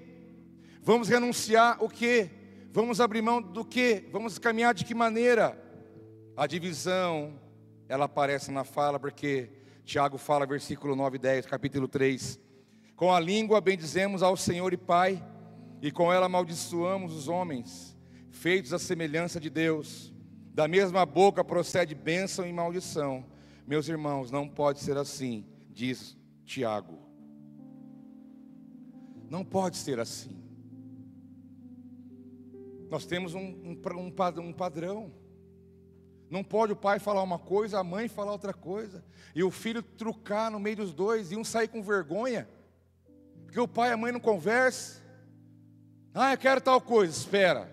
[0.82, 2.30] Vamos renunciar o quê?
[2.72, 4.08] Vamos abrir mão do quê?
[4.10, 5.60] Vamos caminhar de que maneira?
[6.36, 7.38] A divisão,
[7.88, 9.50] ela aparece na fala, porque
[9.84, 12.40] Tiago fala, versículo 9 e 10, capítulo 3.
[12.96, 15.22] Com a língua bendizemos ao Senhor e Pai,
[15.82, 17.96] e com ela amaldiçoamos os homens,
[18.30, 20.12] feitos à semelhança de Deus.
[20.54, 23.26] Da mesma boca procede bênção e maldição.
[23.66, 25.44] Meus irmãos, não pode ser assim
[25.74, 26.98] diz Tiago.
[29.28, 30.42] Não pode ser assim.
[32.88, 34.10] Nós temos um, um,
[34.40, 35.12] um, padrão.
[36.30, 39.04] Não pode o pai falar uma coisa, a mãe falar outra coisa,
[39.34, 42.48] e o filho trucar no meio dos dois, e um sair com vergonha,
[43.44, 45.02] porque o pai e a mãe não conversam.
[46.14, 47.68] Ah, eu quero tal coisa, espera.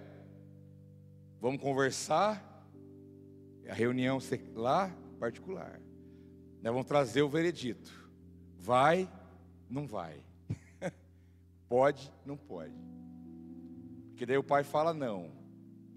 [1.40, 2.50] Vamos conversar.
[3.70, 4.20] A reunião
[4.56, 5.80] lá, particular.
[6.62, 7.92] Nós vamos trazer o veredito.
[8.60, 9.10] Vai,
[9.70, 10.24] não vai.
[11.68, 12.76] pode, não pode.
[14.10, 15.32] Porque daí o pai fala não.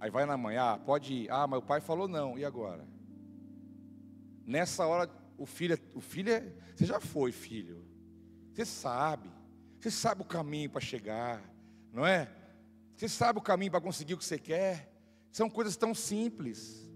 [0.01, 1.31] Aí vai na mãe, ah, pode ir.
[1.31, 2.87] Ah, mas o pai falou não, e agora?
[4.47, 7.85] Nessa hora, o filho, o filho é, você já foi filho.
[8.53, 9.31] Você sabe.
[9.79, 11.43] Você sabe o caminho para chegar,
[11.93, 12.31] não é?
[12.97, 14.91] Você sabe o caminho para conseguir o que você quer.
[15.31, 16.89] São coisas tão simples.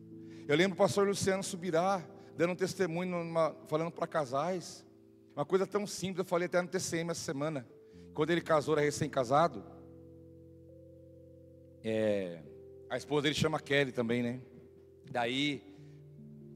[0.47, 2.03] Eu lembro o pastor Luciano Subirá,
[2.39, 4.87] dando um testemunho, numa, falando para casais.
[5.35, 7.67] Uma coisa tão simples, eu falei até no TCM essa semana.
[8.15, 9.65] Quando ele casou, era recém-casado.
[11.83, 12.41] É,
[12.89, 14.41] a esposa dele chama Kelly também, né?
[15.11, 15.61] Daí,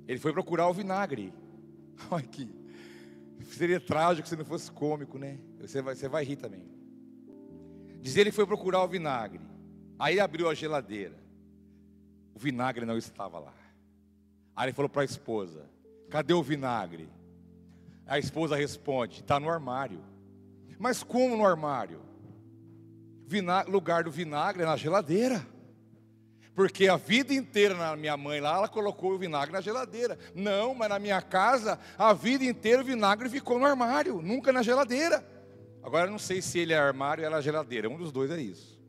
[0.06, 1.34] ele foi procurar o vinagre.
[2.12, 2.48] Olha que
[3.46, 5.36] seria trágico se não fosse cômico, né?
[5.60, 6.64] Você vai, você vai rir também.
[8.00, 9.40] Diz ele foi procurar o vinagre.
[9.98, 11.18] Aí abriu a geladeira.
[12.32, 13.61] O vinagre não estava lá.
[14.54, 15.68] Aí ele falou para a esposa:
[16.10, 17.08] Cadê o vinagre?
[18.06, 20.00] A esposa responde: Está no armário.
[20.78, 22.00] Mas como no armário?
[23.26, 25.46] Vinagre, lugar do vinagre é na geladeira.
[26.54, 30.18] Porque a vida inteira na minha mãe lá, ela colocou o vinagre na geladeira.
[30.34, 34.62] Não, mas na minha casa, a vida inteira o vinagre ficou no armário, nunca na
[34.62, 35.26] geladeira.
[35.82, 38.30] Agora eu não sei se ele é armário ou ela é geladeira, um dos dois
[38.30, 38.80] é isso.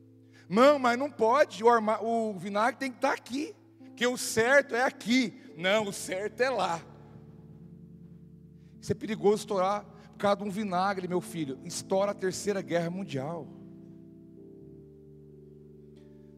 [0.48, 1.68] Não, mas não pode, o,
[2.02, 3.54] o vinagre tem que estar aqui,
[3.96, 5.40] que o certo é aqui.
[5.56, 6.80] Não, o certo é lá.
[8.80, 11.58] Isso é perigoso estourar por causa de um vinagre, meu filho.
[11.64, 13.48] Estoura a terceira guerra mundial.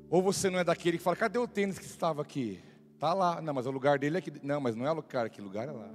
[0.09, 2.61] Ou você não é daquele que fala, cadê o tênis que estava aqui?
[2.95, 3.41] Está lá.
[3.43, 4.33] Não, mas o lugar dele é aqui.
[4.43, 5.91] Não, mas não é o lugar aqui, lugar é lá.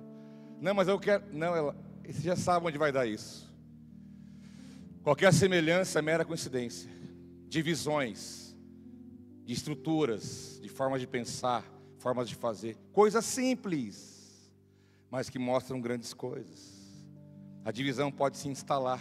[0.59, 1.23] Não, mas eu quero.
[1.31, 1.75] Não, é.
[2.05, 3.51] Você já sabe onde vai dar isso.
[5.01, 6.91] Qualquer semelhança é mera coincidência.
[7.47, 8.55] Divisões
[9.43, 11.65] de estruturas, de formas de pensar,
[12.01, 12.75] formas de fazer.
[12.91, 14.51] Coisas simples,
[15.09, 16.81] mas que mostram grandes coisas.
[17.63, 18.99] A divisão pode se instalar.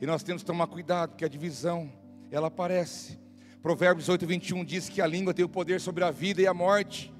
[0.00, 1.92] E nós temos que tomar cuidado, porque a divisão,
[2.30, 3.18] ela aparece.
[3.60, 6.54] Provérbios 8, 21 diz que a língua tem o poder sobre a vida e a
[6.54, 7.12] morte,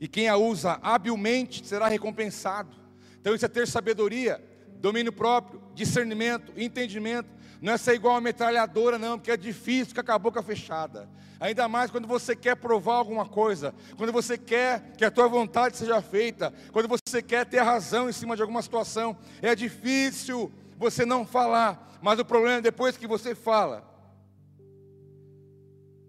[0.00, 2.74] e quem a usa habilmente será recompensado.
[3.20, 4.42] Então, isso é ter sabedoria,
[4.80, 7.28] domínio próprio, discernimento, entendimento.
[7.60, 11.08] Não é ser igual uma metralhadora, não, porque é difícil ficar com a boca fechada.
[11.38, 15.76] Ainda mais quando você quer provar alguma coisa, quando você quer que a tua vontade
[15.76, 19.16] seja feita, quando você quer ter razão em cima de alguma situação.
[19.42, 23.86] É difícil você não falar, mas o problema é depois que você fala,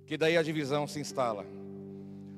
[0.05, 1.45] que daí a divisão se instala.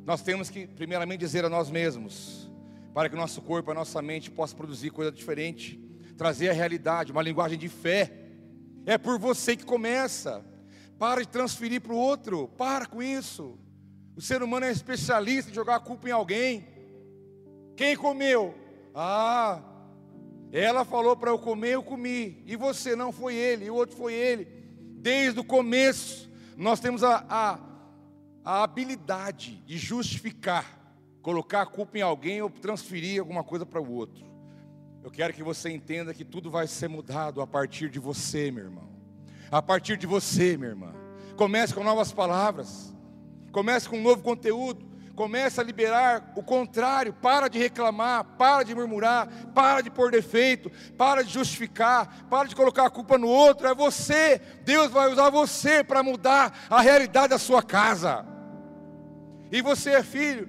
[0.06, 2.52] Nós temos que, primeiramente, dizer a nós mesmos,
[2.94, 5.80] para que o nosso corpo, a nossa mente possa produzir coisa diferente,
[6.18, 8.23] trazer a realidade, uma linguagem de fé.
[8.86, 10.44] É por você que começa.
[10.98, 13.58] Para de transferir para o outro, para com isso.
[14.16, 16.68] O ser humano é especialista em jogar a culpa em alguém.
[17.76, 18.54] Quem comeu?
[18.94, 19.62] Ah,
[20.52, 22.44] ela falou para eu comer, eu comi.
[22.46, 24.46] E você não foi ele, e o outro foi ele.
[25.00, 27.60] Desde o começo, nós temos a, a,
[28.46, 30.80] a habilidade de justificar,
[31.22, 34.33] colocar a culpa em alguém ou transferir alguma coisa para o outro.
[35.04, 38.64] Eu quero que você entenda que tudo vai ser mudado a partir de você, meu
[38.64, 38.88] irmão.
[39.52, 40.94] A partir de você, minha irmã.
[41.36, 42.96] Comece com novas palavras.
[43.52, 44.90] Comece com um novo conteúdo.
[45.14, 47.12] Comece a liberar o contrário.
[47.12, 52.56] Para de reclamar, para de murmurar, para de pôr defeito, para de justificar, para de
[52.56, 53.68] colocar a culpa no outro.
[53.68, 54.40] É você.
[54.64, 58.26] Deus vai usar você para mudar a realidade da sua casa.
[59.52, 60.48] E você é filho.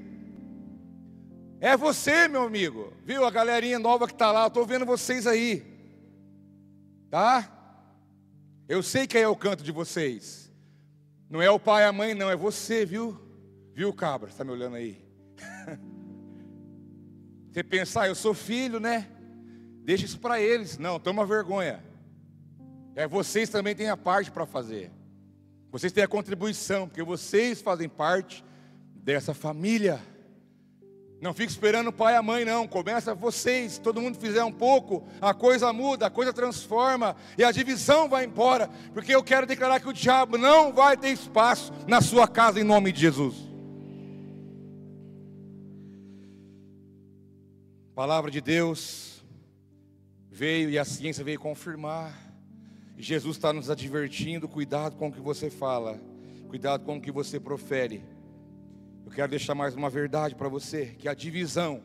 [1.61, 2.93] É você, meu amigo.
[3.05, 4.46] Viu a galerinha nova que está lá?
[4.46, 5.62] Estou vendo vocês aí.
[7.11, 7.50] Tá?
[8.66, 10.50] Eu sei que é o canto de vocês.
[11.28, 13.20] Não é o pai e a mãe, não, é você, viu?
[13.74, 14.30] Viu, cabra?
[14.30, 15.05] Está me olhando aí?
[17.52, 19.09] Você pensar, ah, eu sou filho, né?
[19.84, 20.76] Deixa isso para eles.
[20.76, 21.84] Não, toma vergonha.
[22.96, 24.90] É vocês também têm a parte para fazer.
[25.70, 28.44] Vocês têm a contribuição, porque vocês fazem parte
[28.96, 30.00] dessa família.
[31.20, 32.66] Não fique esperando o pai e a mãe, não.
[32.68, 33.78] Começa vocês.
[33.78, 38.24] Todo mundo fizer um pouco, a coisa muda, a coisa transforma e a divisão vai
[38.24, 38.68] embora.
[38.92, 42.64] Porque eu quero declarar que o diabo não vai ter espaço na sua casa em
[42.64, 43.34] nome de Jesus.
[47.92, 49.24] A palavra de Deus
[50.30, 52.12] veio e a ciência veio confirmar.
[52.98, 55.98] Jesus está nos advertindo: cuidado com o que você fala,
[56.48, 58.13] cuidado com o que você profere
[59.14, 61.82] quero deixar mais uma verdade para você: que a divisão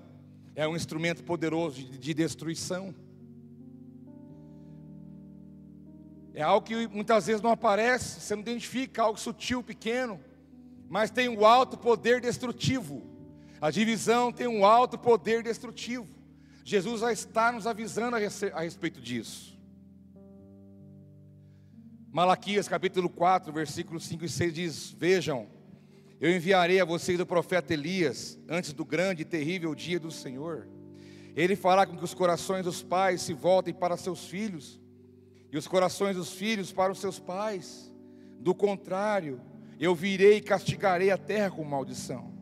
[0.55, 2.93] é um instrumento poderoso de, de destruição.
[6.33, 10.19] É algo que muitas vezes não aparece, você não identifica, algo sutil, pequeno,
[10.89, 13.03] mas tem um alto poder destrutivo.
[13.61, 16.07] A divisão tem um alto poder destrutivo.
[16.63, 19.59] Jesus já está nos avisando a respeito disso.
[22.11, 25.58] Malaquias capítulo 4, versículos 5 e 6 diz: Vejam,
[26.19, 30.67] eu enviarei a vocês o profeta Elias antes do grande e terrível dia do Senhor.
[31.35, 34.79] Ele fará com que os corações dos pais se voltem para seus filhos,
[35.51, 37.91] e os corações dos filhos para os seus pais.
[38.39, 39.41] Do contrário,
[39.79, 42.33] eu virei e castigarei a terra com maldição.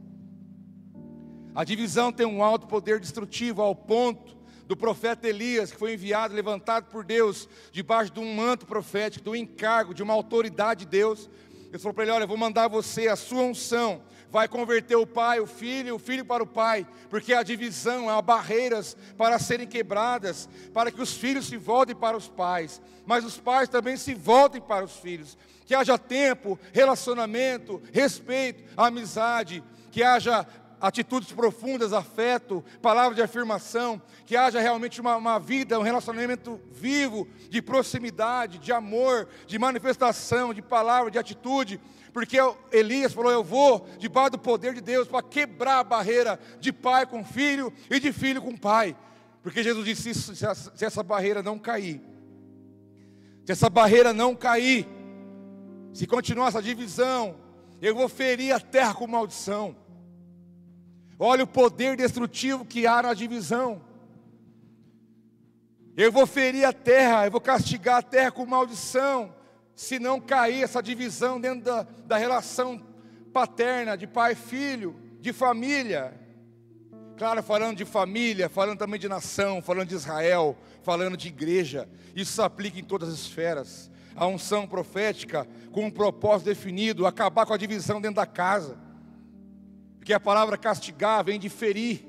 [1.54, 6.36] A divisão tem um alto poder destrutivo ao ponto do profeta Elias, que foi enviado,
[6.36, 11.30] levantado por Deus, debaixo de um manto profético, do encargo, de uma autoridade de Deus.
[11.78, 14.02] Ele falou para ele: Olha, eu vou mandar você, a sua unção,
[14.32, 18.20] vai converter o pai, o filho, o filho para o pai, porque a divisão, há
[18.20, 23.38] barreiras para serem quebradas, para que os filhos se voltem para os pais, mas os
[23.38, 25.38] pais também se voltem para os filhos.
[25.68, 30.48] Que haja tempo, relacionamento, respeito, amizade, que haja
[30.80, 37.28] atitudes profundas, afeto, palavra de afirmação, que haja realmente uma, uma, vida, um relacionamento vivo,
[37.50, 41.80] de proximidade, de amor, de manifestação, de palavra, de atitude,
[42.14, 42.38] porque
[42.72, 47.06] Elias falou: Eu vou debaixo do poder de Deus para quebrar a barreira de pai
[47.06, 48.96] com filho e de filho com pai,
[49.44, 52.02] porque Jesus disse: isso, se, se essa barreira não cair,
[53.46, 54.88] se essa barreira não cair,
[55.94, 57.36] se continuar essa divisão,
[57.82, 59.76] eu vou ferir a terra com maldição.
[61.20, 63.82] Olha o poder destrutivo que há na divisão.
[65.96, 69.34] Eu vou ferir a terra, eu vou castigar a terra com maldição,
[69.76, 72.80] se não cair essa divisão dentro da, da relação
[73.34, 76.14] paterna, de pai e filho, de família.
[77.18, 82.34] Claro, falando de família, falando também de nação, falando de Israel, falando de igreja, isso
[82.34, 83.90] se aplica em todas as esferas.
[84.16, 88.78] A unção profética com um propósito definido, acabar com a divisão dentro da casa.
[90.08, 92.02] Porque a palavra castigar vem de ferir.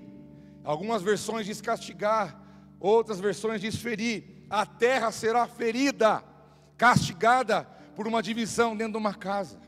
[0.63, 2.41] Algumas versões diz castigar,
[2.79, 4.47] outras versões diz ferir.
[4.49, 6.23] A terra será ferida,
[6.77, 7.65] castigada
[7.97, 9.61] por uma divisão dentro de uma casa.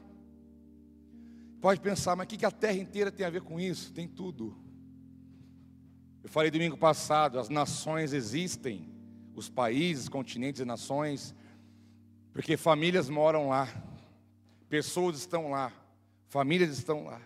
[1.60, 3.92] Pode pensar, mas o que a terra inteira tem a ver com isso?
[3.92, 4.56] Tem tudo.
[6.22, 8.94] Eu falei domingo passado, as nações existem,
[9.34, 11.34] os países, continentes e nações,
[12.32, 13.66] porque famílias moram lá,
[14.68, 15.72] pessoas estão lá,
[16.28, 17.20] famílias estão lá.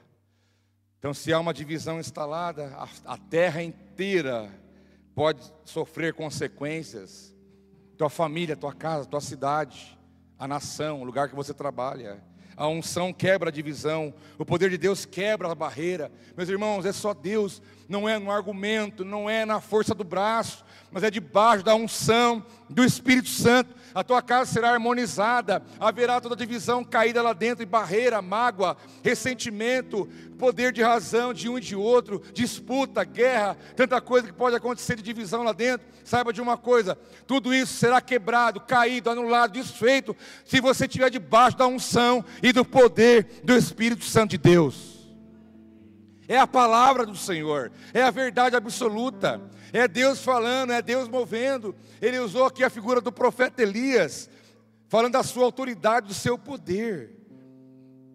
[1.04, 4.50] Então, se há uma divisão instalada, a, a terra inteira
[5.14, 7.36] pode sofrer consequências.
[7.98, 9.98] Tua família, tua casa, tua cidade,
[10.38, 12.24] a nação, o lugar que você trabalha.
[12.56, 16.10] A unção quebra a divisão, o poder de Deus quebra a barreira.
[16.34, 20.64] Meus irmãos, é só Deus, não é no argumento, não é na força do braço,
[20.90, 26.34] mas é debaixo da unção do Espírito Santo a tua casa será harmonizada, haverá toda
[26.34, 31.76] divisão caída lá dentro, e barreira, mágoa, ressentimento, poder de razão de um e de
[31.76, 35.86] outro, disputa, guerra, tanta coisa que pode acontecer de divisão lá dentro.
[36.04, 41.56] Saiba de uma coisa: tudo isso será quebrado, caído, anulado, desfeito, se você estiver debaixo
[41.56, 44.93] da unção e do poder do Espírito Santo de Deus.
[46.26, 49.40] É a palavra do Senhor, é a verdade absoluta,
[49.72, 51.74] é Deus falando, é Deus movendo.
[52.00, 54.30] Ele usou aqui a figura do profeta Elias,
[54.88, 57.14] falando da sua autoridade, do seu poder.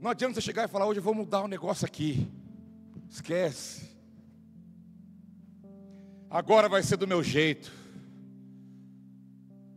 [0.02, 2.32] Não adianta você chegar e falar, hoje eu vou mudar um negócio aqui.
[3.10, 3.90] Esquece.
[6.30, 7.72] Agora vai ser do meu jeito.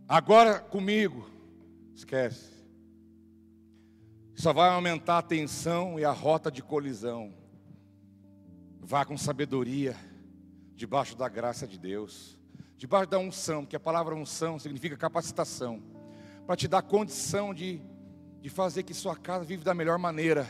[0.08, 1.28] Agora comigo.
[1.94, 2.52] Esquece.
[4.34, 7.41] Só vai aumentar a tensão e a rota de colisão.
[8.84, 9.94] Vá com sabedoria,
[10.74, 12.36] debaixo da graça de Deus,
[12.76, 15.80] debaixo da unção, que a palavra unção significa capacitação,
[16.44, 17.80] para te dar condição de,
[18.40, 20.48] de fazer que sua casa vive da melhor maneira.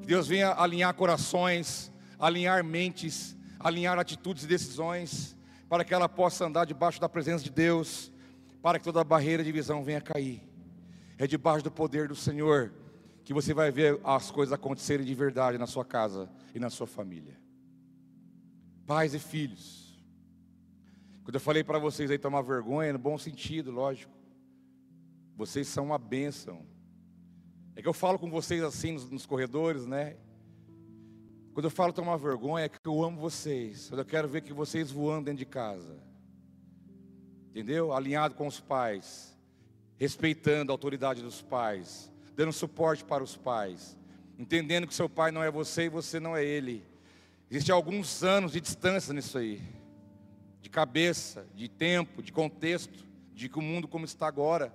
[0.00, 5.36] Que Deus venha alinhar corações, alinhar mentes, alinhar atitudes e decisões,
[5.68, 8.10] para que ela possa andar debaixo da presença de Deus,
[8.62, 10.42] para que toda barreira de visão venha cair.
[11.18, 12.72] É debaixo do poder do Senhor
[13.24, 16.86] que você vai ver as coisas acontecerem de verdade na sua casa e na sua
[16.86, 17.42] família
[18.92, 19.98] pais e filhos.
[21.24, 24.12] Quando eu falei para vocês aí tomar vergonha, no bom sentido, lógico.
[25.34, 26.66] Vocês são uma bênção.
[27.74, 30.18] É que eu falo com vocês assim nos, nos corredores, né?
[31.54, 33.90] Quando eu falo tomar vergonha, é que eu amo vocês.
[33.90, 35.98] Eu quero ver que vocês voando dentro de casa.
[37.48, 37.94] Entendeu?
[37.94, 39.34] Alinhado com os pais.
[39.96, 42.11] Respeitando a autoridade dos pais.
[42.36, 43.96] Dando suporte para os pais.
[44.38, 46.84] Entendendo que seu pai não é você e você não é ele.
[47.50, 49.60] Existem alguns anos de distância nisso aí,
[50.60, 53.04] de cabeça, de tempo, de contexto,
[53.34, 54.74] de que o mundo como está agora,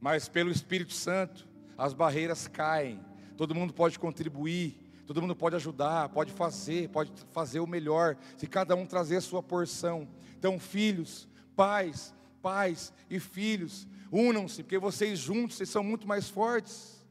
[0.00, 3.00] mas pelo Espírito Santo as barreiras caem,
[3.36, 8.46] todo mundo pode contribuir, Todo mundo pode ajudar, pode fazer, pode fazer o melhor, se
[8.46, 10.08] cada um trazer a sua porção.
[10.38, 17.04] Então, filhos, pais, pais e filhos, unam-se, porque vocês juntos, vocês são muito mais fortes.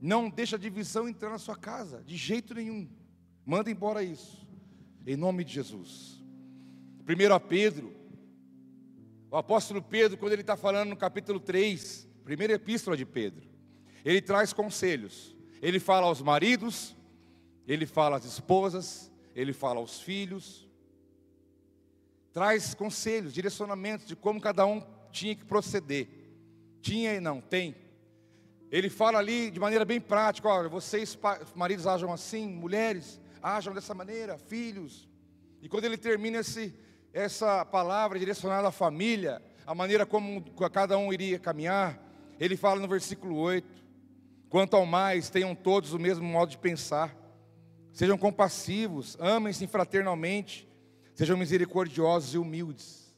[0.00, 2.88] Não deixa a divisão entrar na sua casa, de jeito nenhum.
[3.44, 4.48] Manda embora isso,
[5.06, 6.22] em nome de Jesus.
[7.04, 7.94] Primeiro a Pedro,
[9.30, 13.48] o apóstolo Pedro, quando ele está falando no capítulo 3, primeira epístola de Pedro,
[14.04, 15.36] ele traz conselhos.
[15.60, 16.96] Ele fala aos maridos,
[17.66, 20.66] ele fala às esposas, ele fala aos filhos,
[22.32, 24.82] traz conselhos, direcionamentos de como cada um
[25.12, 26.19] tinha que proceder.
[26.80, 27.74] Tinha e não, tem.
[28.70, 31.18] Ele fala ali de maneira bem prática: olha, vocês,
[31.54, 35.08] maridos, ajam assim, mulheres, ajam dessa maneira, filhos.
[35.60, 36.74] E quando ele termina esse,
[37.12, 42.00] essa palavra direcionada à família, a maneira como cada um iria caminhar,
[42.38, 43.66] ele fala no versículo 8:
[44.48, 47.20] quanto ao mais, tenham todos o mesmo modo de pensar
[47.92, 50.68] Sejam compassivos, amem-se fraternalmente,
[51.14, 53.09] sejam misericordiosos e humildes.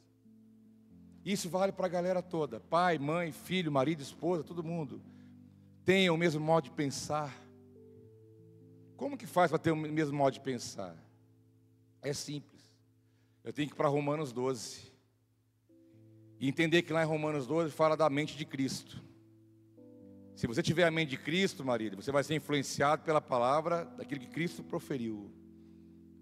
[1.25, 5.01] Isso vale para a galera toda: pai, mãe, filho, marido, esposa, todo mundo.
[5.85, 7.33] Tenham o mesmo modo de pensar.
[8.95, 10.95] Como que faz para ter o mesmo modo de pensar?
[12.01, 12.61] É simples.
[13.43, 14.91] Eu tenho que ir para Romanos 12.
[16.39, 19.01] E entender que lá em Romanos 12 fala da mente de Cristo.
[20.35, 24.21] Se você tiver a mente de Cristo, marido, você vai ser influenciado pela palavra daquilo
[24.21, 25.31] que Cristo proferiu.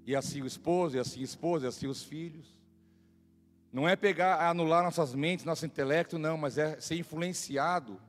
[0.05, 2.60] E assim o esposo, e assim a esposa, e assim os filhos.
[3.71, 7.99] Não é pegar, anular nossas mentes, nosso intelecto, não, mas é ser influenciado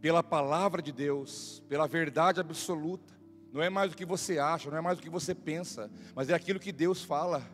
[0.00, 3.14] pela palavra de Deus, pela verdade absoluta.
[3.52, 6.28] Não é mais o que você acha, não é mais o que você pensa, mas
[6.28, 7.48] é aquilo que Deus fala.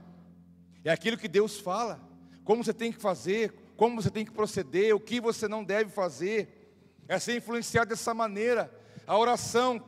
[0.83, 2.01] É aquilo que Deus fala.
[2.45, 5.91] Como você tem que fazer, como você tem que proceder, o que você não deve
[5.91, 6.73] fazer
[7.07, 8.71] é ser influenciado dessa maneira.
[9.07, 9.83] A oração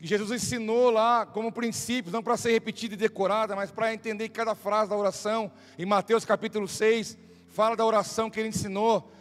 [0.00, 4.30] que Jesus ensinou lá como princípio, não para ser repetida e decorada, mas para entender
[4.30, 5.52] cada frase da oração.
[5.78, 9.12] Em Mateus capítulo 6, fala da oração que ele ensinou.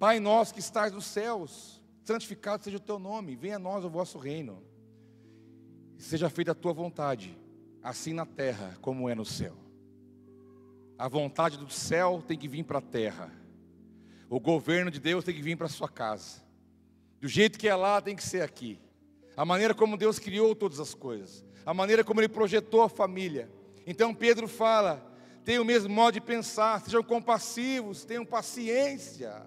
[0.00, 3.88] Pai nosso que estás nos céus, santificado seja o teu nome, venha a nós o
[3.88, 4.60] vosso reino.
[5.96, 7.38] Seja feita a tua vontade,
[7.84, 9.56] assim na terra como é no céu.
[10.98, 13.30] A vontade do céu tem que vir para a terra.
[14.28, 16.42] O governo de Deus tem que vir para a sua casa.
[17.20, 18.80] Do jeito que é lá, tem que ser aqui.
[19.42, 21.44] A maneira como Deus criou todas as coisas.
[21.66, 23.50] A maneira como Ele projetou a família.
[23.84, 25.04] Então Pedro fala:
[25.44, 29.44] tenham o mesmo modo de pensar, sejam compassivos, tenham paciência.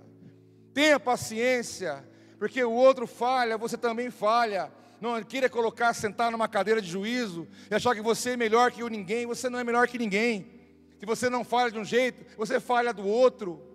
[0.73, 2.05] Tenha paciência,
[2.37, 4.69] porque o outro falha, você também falha.
[4.99, 8.83] Não queira colocar, sentar numa cadeira de juízo e achar que você é melhor que
[8.83, 9.25] o ninguém.
[9.25, 10.51] Você não é melhor que ninguém.
[10.99, 13.65] Se você não falha de um jeito, você falha do outro.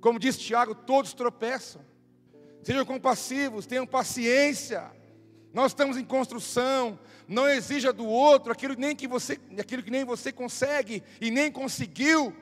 [0.00, 1.80] Como diz Tiago, todos tropeçam.
[2.64, 4.97] Sejam compassivos, tenham paciência.
[5.58, 6.96] Nós estamos em construção.
[7.26, 11.50] Não exija do outro aquilo, nem que você, aquilo que nem você consegue e nem
[11.50, 12.32] conseguiu.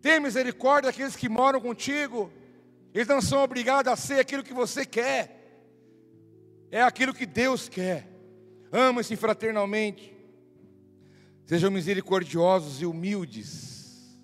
[0.00, 2.32] Tenha misericórdia daqueles que moram contigo.
[2.94, 5.38] Eles não são obrigados a ser aquilo que você quer.
[6.70, 8.08] É aquilo que Deus quer.
[8.72, 10.16] Ama-se fraternalmente.
[11.44, 14.16] Sejam misericordiosos e humildes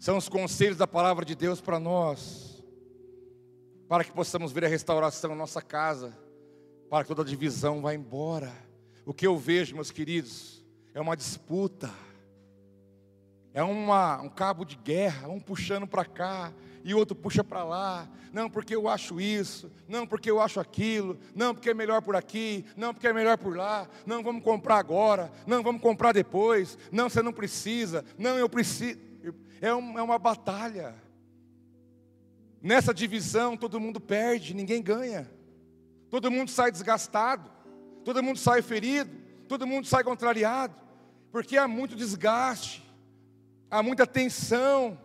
[0.00, 2.64] são os conselhos da palavra de Deus para nós,
[3.88, 6.23] para que possamos ver a restauração na nossa casa,
[6.94, 8.52] para que toda divisão vá embora.
[9.04, 10.64] O que eu vejo, meus queridos,
[10.94, 11.90] é uma disputa,
[13.52, 16.52] é uma, um cabo de guerra, um puxando para cá
[16.84, 18.08] e outro puxa para lá.
[18.32, 22.14] Não, porque eu acho isso, não, porque eu acho aquilo, não, porque é melhor por
[22.14, 26.78] aqui, não, porque é melhor por lá, não, vamos comprar agora, não, vamos comprar depois,
[26.92, 29.00] não, você não precisa, não, eu preciso.
[29.60, 30.94] É, um, é uma batalha.
[32.62, 35.28] Nessa divisão, todo mundo perde, ninguém ganha.
[36.10, 37.50] Todo mundo sai desgastado,
[38.04, 39.10] todo mundo sai ferido,
[39.48, 40.74] todo mundo sai contrariado,
[41.32, 42.84] porque há muito desgaste,
[43.70, 44.98] há muita tensão.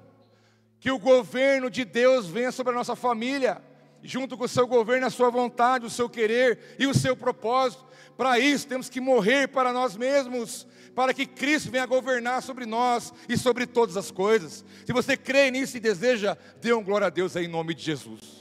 [0.79, 3.61] Que o governo de Deus venha sobre a nossa família,
[4.01, 7.85] junto com o seu governo, a sua vontade, o seu querer e o seu propósito.
[8.15, 13.13] Para isso, temos que morrer para nós mesmos, para que Cristo venha governar sobre nós
[13.27, 14.63] e sobre todas as coisas.
[14.85, 17.83] Se você crê nisso e deseja, dê um glória a Deus aí em nome de
[17.83, 18.38] Jesus.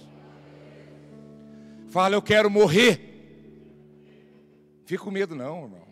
[1.89, 3.01] Fala, eu quero morrer.
[4.85, 5.89] Fica com medo, não, irmão.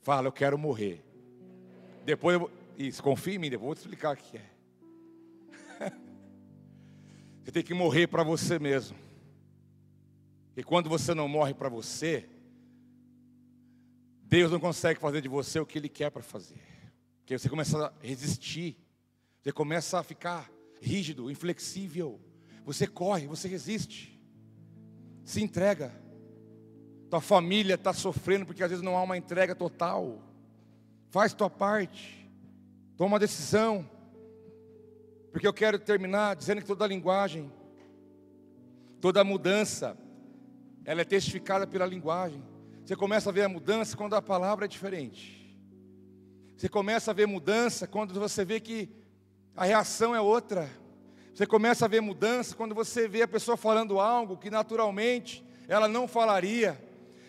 [0.00, 1.04] Fala, eu quero morrer.
[2.04, 2.50] Depois eu.
[2.78, 4.50] Isso, confia em mim, depois eu vou te explicar o que é.
[7.42, 8.96] Você tem que morrer para você mesmo.
[10.56, 12.28] E quando você não morre para você,
[14.22, 16.60] Deus não consegue fazer de você o que Ele quer para fazer.
[17.18, 18.76] Porque você começa a resistir,
[19.40, 20.50] você começa a ficar
[20.80, 22.20] rígido, inflexível.
[22.66, 24.20] Você corre, você resiste,
[25.24, 25.92] se entrega.
[27.08, 30.20] tua família está sofrendo porque às vezes não há uma entrega total.
[31.08, 32.28] Faz tua parte,
[32.96, 33.88] toma uma decisão,
[35.30, 37.52] porque eu quero terminar dizendo que toda linguagem,
[39.00, 39.96] toda mudança,
[40.84, 42.42] ela é testificada pela linguagem.
[42.84, 45.56] Você começa a ver a mudança quando a palavra é diferente.
[46.56, 48.90] Você começa a ver mudança quando você vê que
[49.54, 50.68] a reação é outra.
[51.36, 55.86] Você começa a ver mudança quando você vê a pessoa falando algo que naturalmente ela
[55.86, 56.82] não falaria.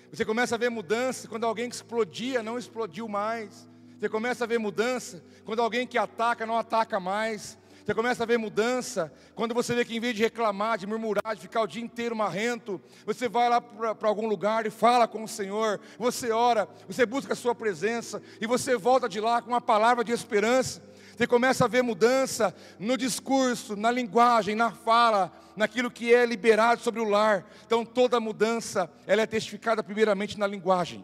[0.10, 3.68] Você começa a ver mudança quando alguém que explodia não explodiu mais.
[4.00, 7.58] Você começa a ver mudança quando alguém que ataca não ataca mais.
[7.86, 11.36] Você começa a ver mudança quando você vê que em vez de reclamar, de murmurar,
[11.36, 15.22] de ficar o dia inteiro marrento, você vai lá para algum lugar e fala com
[15.22, 19.50] o Senhor, você ora, você busca a sua presença e você volta de lá com
[19.50, 20.82] uma palavra de esperança.
[21.18, 26.80] Você começa a ver mudança no discurso, na linguagem, na fala, naquilo que é liberado
[26.80, 27.44] sobre o lar.
[27.66, 31.04] Então toda mudança, ela é testificada primeiramente na linguagem.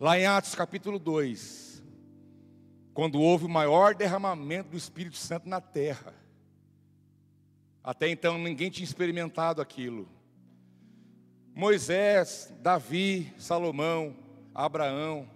[0.00, 1.82] Lá em Atos capítulo 2,
[2.94, 6.14] quando houve o maior derramamento do Espírito Santo na terra.
[7.82, 10.08] Até então ninguém tinha experimentado aquilo.
[11.54, 14.16] Moisés, Davi, Salomão,
[14.54, 15.28] Abraão,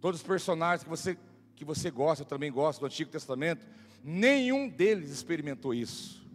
[0.00, 1.16] todos os personagens que você,
[1.60, 3.66] que você gosta, eu também gosto do Antigo Testamento,
[4.02, 6.26] nenhum deles experimentou isso.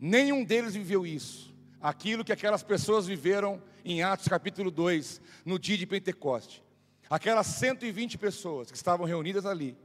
[0.00, 1.54] Nenhum deles viveu isso.
[1.80, 6.60] Aquilo que aquelas pessoas viveram em Atos capítulo 2, no dia de Pentecoste.
[7.08, 9.78] Aquelas 120 pessoas que estavam reunidas ali,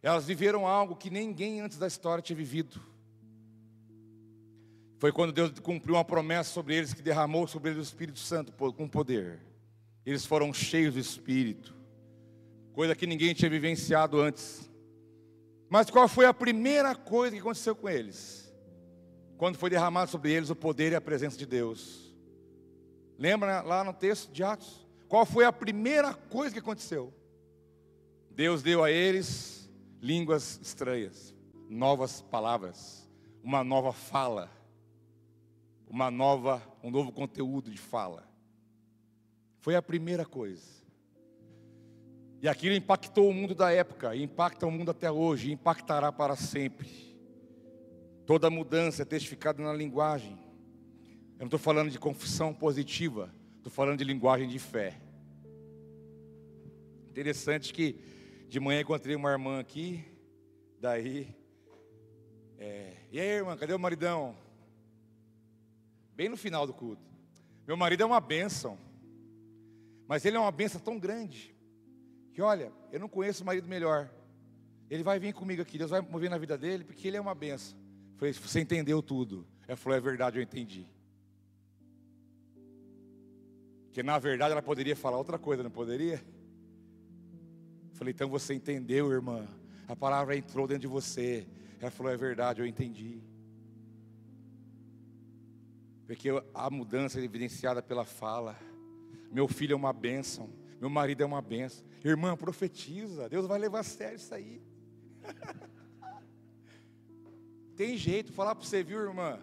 [0.00, 2.80] elas viveram algo que ninguém antes da história tinha vivido.
[4.98, 8.52] Foi quando Deus cumpriu uma promessa sobre eles que derramou sobre eles o Espírito Santo
[8.52, 9.40] com poder.
[10.06, 11.74] Eles foram cheios do Espírito,
[12.74, 14.68] coisa que ninguém tinha vivenciado antes.
[15.70, 18.52] Mas qual foi a primeira coisa que aconteceu com eles?
[19.38, 22.12] Quando foi derramado sobre eles o poder e a presença de Deus.
[23.16, 24.84] Lembra lá no texto de Atos?
[25.08, 27.14] Qual foi a primeira coisa que aconteceu?
[28.30, 29.70] Deus deu a eles
[30.02, 31.32] línguas estranhas,
[31.68, 33.08] novas palavras,
[33.42, 34.50] uma nova fala,
[35.88, 38.28] uma nova, um novo conteúdo de fala.
[39.60, 40.83] Foi a primeira coisa.
[42.44, 47.16] E aquilo impactou o mundo da época, impacta o mundo até hoje, impactará para sempre.
[48.26, 50.38] Toda mudança é testificada na linguagem.
[51.36, 55.00] Eu não estou falando de confissão positiva, estou falando de linguagem de fé.
[57.08, 57.98] Interessante que
[58.46, 60.04] de manhã encontrei uma irmã aqui,
[60.78, 61.34] daí.
[62.58, 64.36] É, e aí, irmã, cadê o maridão?
[66.14, 67.10] Bem no final do culto.
[67.66, 68.76] Meu marido é uma bênção,
[70.06, 71.53] mas ele é uma bênção tão grande,
[72.34, 74.10] que olha, eu não conheço o marido melhor.
[74.90, 77.34] Ele vai vir comigo aqui, Deus vai mover na vida dele, porque ele é uma
[77.34, 77.78] bênção.
[78.16, 79.46] falei, você entendeu tudo.
[79.68, 80.84] Ela falou, é verdade, eu entendi.
[83.84, 86.20] Porque na verdade ela poderia falar outra coisa, não poderia?
[87.92, 89.46] Falei, então você entendeu, irmã.
[89.86, 91.46] A palavra entrou dentro de você.
[91.80, 93.22] Ela falou, é verdade, eu entendi.
[96.04, 98.58] Porque a mudança é evidenciada pela fala.
[99.30, 100.50] Meu filho é uma bênção.
[100.80, 101.86] Meu marido é uma bênção.
[102.04, 103.28] Irmã, profetiza.
[103.28, 104.62] Deus vai levar a sério isso aí.
[107.74, 109.40] Tem jeito, falar para você, viu, irmã?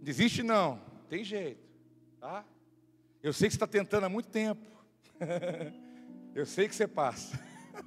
[0.00, 0.80] Desiste não,
[1.10, 1.60] tem jeito,
[2.18, 2.42] tá?
[3.22, 4.64] Eu sei que você está tentando há muito tempo.
[6.34, 7.38] Eu sei que você passa.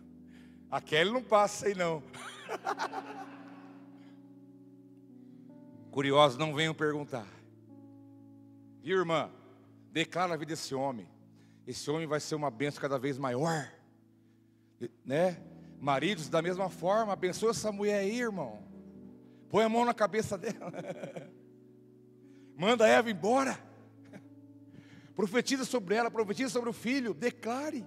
[0.69, 2.03] A Kelly não passa aí não.
[5.89, 7.25] Curiosos não venham perguntar.
[8.83, 9.31] Viu, irmã?
[9.91, 11.07] Declara a vida desse homem.
[11.65, 13.71] Esse homem vai ser uma bênção cada vez maior.
[15.05, 15.41] Né?
[15.79, 18.63] Maridos, da mesma forma, abençoa essa mulher aí, irmão.
[19.49, 20.71] Põe a mão na cabeça dela.
[22.57, 23.59] Manda a Eva embora.
[25.15, 27.13] Profetiza sobre ela, profetiza sobre o filho.
[27.13, 27.85] Declare.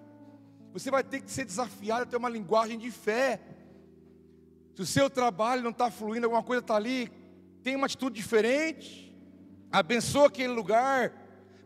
[0.73, 3.41] Você vai ter que ser desafiado a ter uma linguagem de fé.
[4.75, 7.11] Se o seu trabalho não está fluindo, alguma coisa está ali,
[7.63, 9.15] tem uma atitude diferente.
[9.71, 11.13] Abençoa aquele lugar.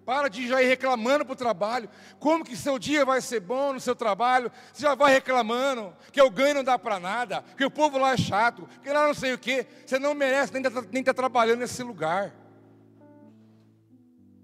[0.09, 1.87] Para de já ir reclamando para o trabalho.
[2.19, 4.51] Como que seu dia vai ser bom no seu trabalho?
[4.73, 8.13] Você já vai reclamando que o ganho não dá para nada, que o povo lá
[8.13, 9.67] é chato, que lá não sei o que.
[9.85, 12.35] Você não merece nem estar tá, tá trabalhando nesse lugar.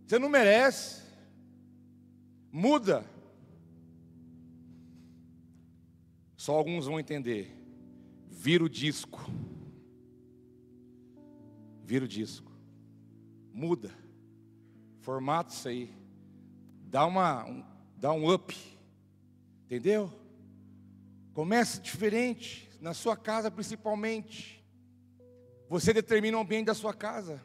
[0.07, 1.03] Você não merece.
[2.53, 3.03] Muda.
[6.37, 7.57] Só alguns vão entender.
[8.29, 9.19] Vira o disco.
[11.83, 12.53] Vira o disco.
[13.51, 14.05] Muda.
[15.05, 15.95] Formata isso aí.
[16.87, 17.63] Dá, uma, um,
[17.95, 18.57] dá um up.
[19.67, 20.11] Entendeu?
[21.35, 22.71] Comece diferente.
[22.81, 24.65] Na sua casa principalmente.
[25.69, 27.43] Você determina o ambiente da sua casa.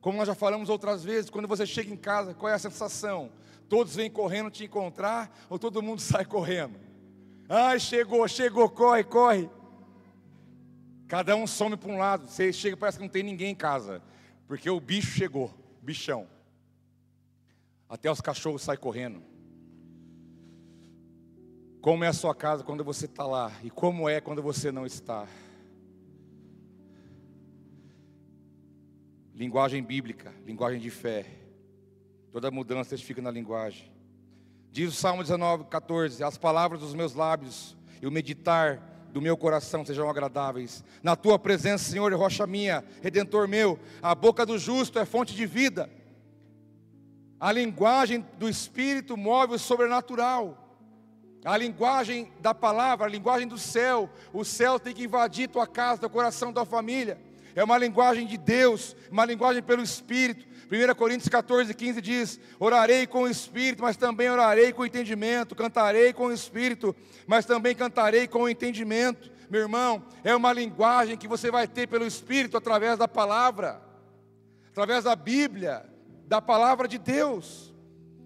[0.00, 3.32] Como nós já falamos outras vezes, quando você chega em casa, qual é a sensação?
[3.68, 6.78] Todos vêm correndo te encontrar ou todo mundo sai correndo?
[7.48, 9.50] Ai, chegou, chegou, corre, corre.
[11.08, 12.28] Cada um some para um lado.
[12.28, 14.00] Você chega, parece que não tem ninguém em casa.
[14.46, 16.35] Porque o bicho chegou, bichão.
[17.88, 19.22] Até os cachorros saem correndo.
[21.80, 23.52] Como é a sua casa quando você está lá?
[23.62, 25.26] E como é quando você não está?
[29.32, 31.26] Linguagem bíblica, linguagem de fé.
[32.32, 33.92] Toda mudança fica na linguagem.
[34.72, 39.36] Diz o Salmo 19, 14: As palavras dos meus lábios e o meditar do meu
[39.36, 40.84] coração sejam agradáveis.
[41.02, 45.46] Na tua presença, Senhor, rocha minha, redentor meu, a boca do justo é fonte de
[45.46, 45.88] vida.
[47.38, 50.62] A linguagem do Espírito move o sobrenatural.
[51.44, 54.10] A linguagem da palavra, a linguagem do céu.
[54.32, 57.20] O céu tem que invadir tua casa, teu coração, tua família.
[57.54, 60.44] É uma linguagem de Deus, uma linguagem pelo Espírito.
[60.66, 65.54] 1 Coríntios 14, 15 diz: Orarei com o espírito, mas também orarei com o entendimento.
[65.54, 66.94] Cantarei com o espírito,
[67.26, 69.30] mas também cantarei com o entendimento.
[69.48, 73.80] Meu irmão, é uma linguagem que você vai ter pelo espírito através da palavra,
[74.70, 75.86] através da Bíblia,
[76.26, 77.74] da palavra de Deus.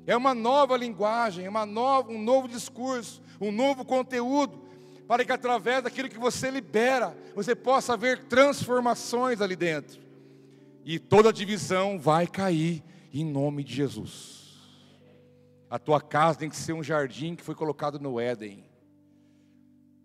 [0.06, 4.60] É uma nova linguagem, uma nova, um novo discurso, um novo conteúdo,
[5.06, 10.10] para que através daquilo que você libera, você possa ver transformações ali dentro
[10.84, 12.82] e toda divisão vai cair
[13.12, 14.58] em nome de Jesus.
[15.68, 18.64] A tua casa tem que ser um jardim que foi colocado no Éden,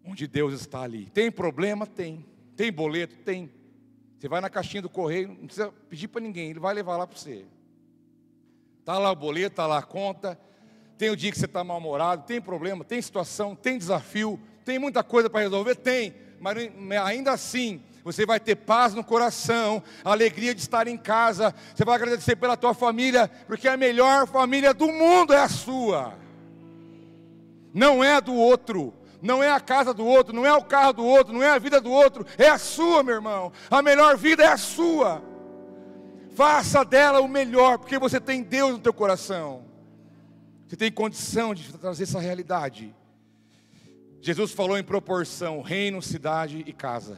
[0.03, 1.09] onde Deus está ali.
[1.09, 1.87] Tem problema?
[1.87, 2.25] Tem.
[2.55, 3.15] Tem boleto?
[3.23, 3.49] Tem.
[4.17, 7.07] Você vai na caixinha do correio, não precisa pedir para ninguém, ele vai levar lá
[7.07, 7.45] para você.
[8.85, 10.39] Está lá o boleto, está lá a conta.
[10.95, 15.03] Tem o dia que você está mal-humorado, tem problema, tem situação, tem desafio, tem muita
[15.03, 15.73] coisa para resolver?
[15.73, 16.55] Tem, mas
[17.03, 21.95] ainda assim, você vai ter paz no coração, alegria de estar em casa, você vai
[21.95, 26.13] agradecer pela tua família, porque a melhor família do mundo é a sua,
[27.73, 30.93] não é a do outro, não é a casa do outro, não é o carro
[30.93, 34.15] do outro, não é a vida do outro, é a sua, meu irmão, a melhor
[34.15, 35.23] vida é a sua,
[36.35, 39.65] faça dela o melhor, porque você tem Deus no teu coração,
[40.67, 42.93] você tem condição de trazer essa realidade.
[44.21, 47.17] Jesus falou em proporção: reino, cidade e casa.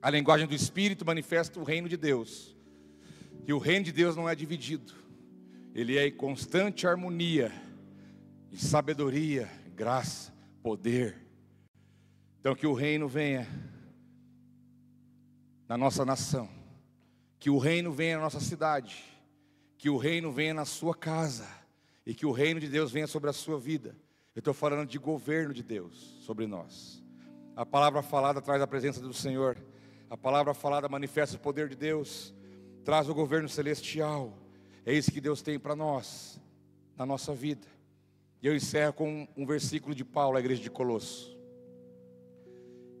[0.00, 2.56] A linguagem do Espírito manifesta o reino de Deus.
[3.46, 4.94] E o reino de Deus não é dividido.
[5.74, 7.52] Ele é em constante harmonia,
[8.52, 10.32] em sabedoria, graça,
[10.62, 11.16] poder.
[12.38, 13.46] Então que o reino venha
[15.68, 16.59] na nossa nação.
[17.40, 19.02] Que o reino venha na nossa cidade.
[19.78, 21.48] Que o reino venha na sua casa.
[22.06, 23.96] E que o reino de Deus venha sobre a sua vida.
[24.34, 27.02] Eu estou falando de governo de Deus sobre nós.
[27.56, 29.56] A palavra falada traz a presença do Senhor.
[30.08, 32.34] A palavra falada manifesta o poder de Deus,
[32.84, 34.36] traz o governo celestial.
[34.84, 36.40] É isso que Deus tem para nós,
[36.96, 37.66] na nossa vida.
[38.42, 41.38] E eu encerro com um versículo de Paulo à igreja de Colosso.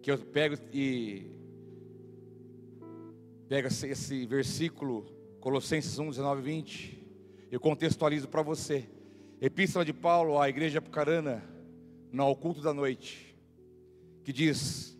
[0.02, 1.39] Que eu pego e
[3.50, 5.04] pego esse versículo,
[5.40, 7.06] Colossenses 1, 19 e 20.
[7.50, 8.88] Eu contextualizo para você.
[9.40, 11.42] Epístola de Paulo à igreja Apucarana,
[12.12, 13.36] no culto da noite,
[14.22, 14.96] que diz: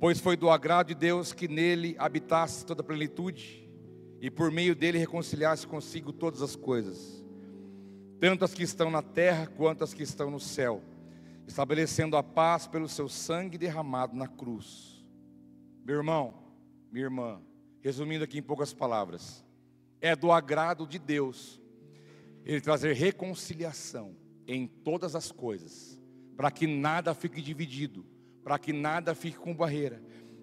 [0.00, 3.70] Pois foi do agrado de Deus que nele habitasse toda a plenitude,
[4.20, 7.24] e por meio dele reconciliasse consigo todas as coisas,
[8.18, 10.82] tanto as que estão na terra quanto as que estão no céu,
[11.46, 15.06] estabelecendo a paz pelo seu sangue derramado na cruz.
[15.84, 16.43] Meu irmão,
[16.94, 17.42] minha irmã,
[17.80, 19.44] resumindo aqui em poucas palavras,
[20.00, 21.60] é do agrado de Deus
[22.44, 24.16] ele trazer reconciliação
[24.46, 26.00] em todas as coisas,
[26.36, 28.06] para que nada fique dividido
[28.44, 30.00] para que nada fique com barreira.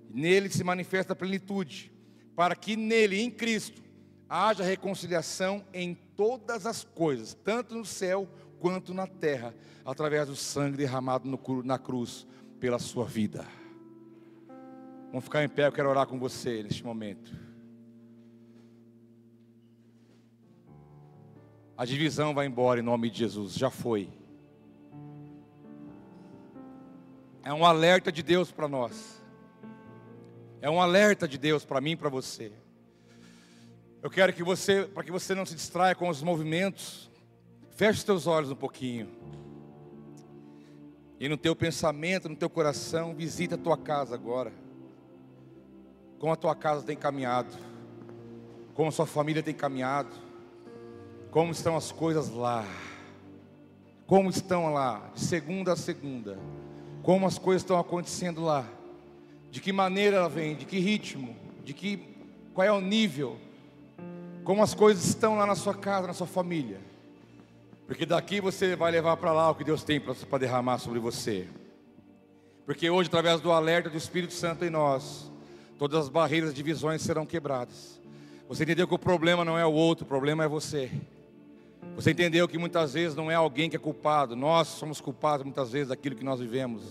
[0.09, 1.93] Nele se manifesta a plenitude,
[2.35, 3.81] para que nele, em Cristo,
[4.27, 8.27] haja reconciliação em todas as coisas, tanto no céu
[8.59, 9.53] quanto na terra,
[9.85, 11.29] através do sangue derramado
[11.63, 12.27] na cruz
[12.59, 13.45] pela sua vida.
[15.11, 17.35] Vamos ficar em pé, eu quero orar com você neste momento.
[21.75, 24.09] A divisão vai embora em nome de Jesus, já foi.
[27.43, 29.21] É um alerta de Deus para nós.
[30.61, 32.53] É um alerta de Deus para mim e para você.
[34.01, 37.11] Eu quero que você, para que você não se distraia com os movimentos,
[37.71, 39.09] feche os teus olhos um pouquinho.
[41.19, 44.53] E no teu pensamento, no teu coração, visita a tua casa agora.
[46.21, 47.49] Como a tua casa tem caminhado.
[48.73, 50.15] Como a sua família tem caminhado.
[51.29, 52.63] Como estão as coisas lá.
[54.07, 56.37] Como estão lá, de segunda a segunda
[57.03, 58.65] como as coisas estão acontecendo lá,
[59.49, 61.99] de que maneira ela vem, de que ritmo, de que
[62.53, 63.37] qual é o nível,
[64.43, 66.79] como as coisas estão lá na sua casa, na sua família.
[67.87, 71.47] Porque daqui você vai levar para lá o que Deus tem para derramar sobre você.
[72.65, 75.30] Porque hoje, através do alerta do Espírito Santo em nós,
[75.81, 77.99] todas as barreiras de visões serão quebradas.
[78.47, 80.91] Você entendeu que o problema não é o outro, o problema é você.
[81.95, 85.71] Você entendeu que muitas vezes não é alguém que é culpado, nós somos culpados muitas
[85.71, 86.83] vezes daquilo que nós vivemos.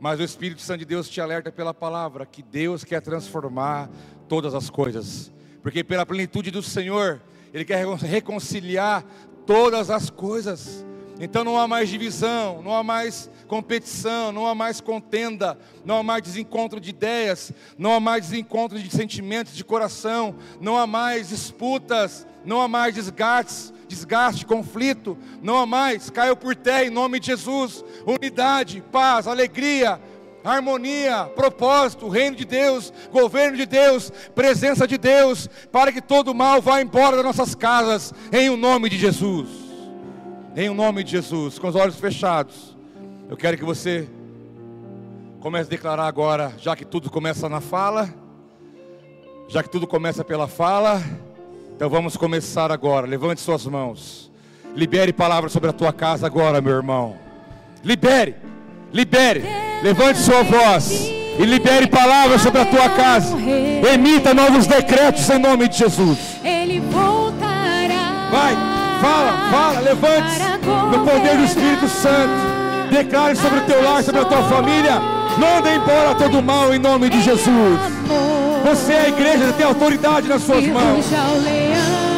[0.00, 3.90] Mas o Espírito Santo de Deus te alerta pela palavra que Deus quer transformar
[4.26, 5.30] todas as coisas.
[5.62, 7.20] Porque pela plenitude do Senhor,
[7.52, 9.04] Ele quer reconciliar
[9.44, 10.82] todas as coisas.
[11.20, 16.02] Então não há mais divisão, não há mais competição, não há mais contenda, não há
[16.02, 21.30] mais desencontro de ideias, não há mais desencontro de sentimentos de coração, não há mais
[21.30, 27.18] disputas, não há mais desgastes, desgaste, conflito, não há mais, caiu por terra em nome
[27.18, 30.00] de Jesus, unidade, paz, alegria,
[30.44, 36.62] harmonia, propósito, reino de Deus, governo de Deus, presença de Deus, para que todo mal
[36.62, 39.67] vá embora das nossas casas, em o nome de Jesus.
[40.60, 42.76] Em o nome de Jesus, com os olhos fechados,
[43.30, 44.08] eu quero que você
[45.38, 48.12] comece a declarar agora, já que tudo começa na fala,
[49.46, 51.00] já que tudo começa pela fala,
[51.76, 53.06] então vamos começar agora.
[53.06, 54.32] Levante suas mãos.
[54.74, 57.14] Libere palavras sobre a tua casa agora, meu irmão.
[57.84, 58.34] Libere,
[58.92, 59.44] libere.
[59.80, 60.90] Levante sua voz
[61.38, 63.36] e libere palavras sobre a tua casa.
[63.94, 66.18] Emita novos decretos em nome de Jesus.
[66.42, 68.28] Ele voltará.
[68.32, 68.67] Vai,
[69.00, 70.40] fala, fala, levante
[70.90, 72.58] no poder do Espírito Santo.
[72.90, 75.00] Declare sobre o teu lar, sobre a tua família.
[75.38, 77.80] Manda embora todo o mal em nome de Jesus.
[78.64, 81.04] Você é a igreja, tem autoridade nas suas mãos.
[81.06, 82.08] ruja o leão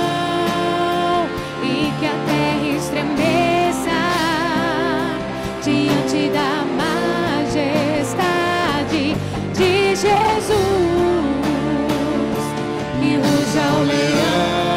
[1.63, 3.91] e que a terra estremeça
[5.63, 6.65] diante da
[7.53, 9.17] majestade
[9.55, 10.61] de Jesus.
[13.03, 14.70] E ruja o leão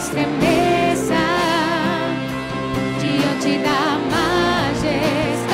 [0.00, 1.14] estremeça
[2.98, 5.52] diante da majestade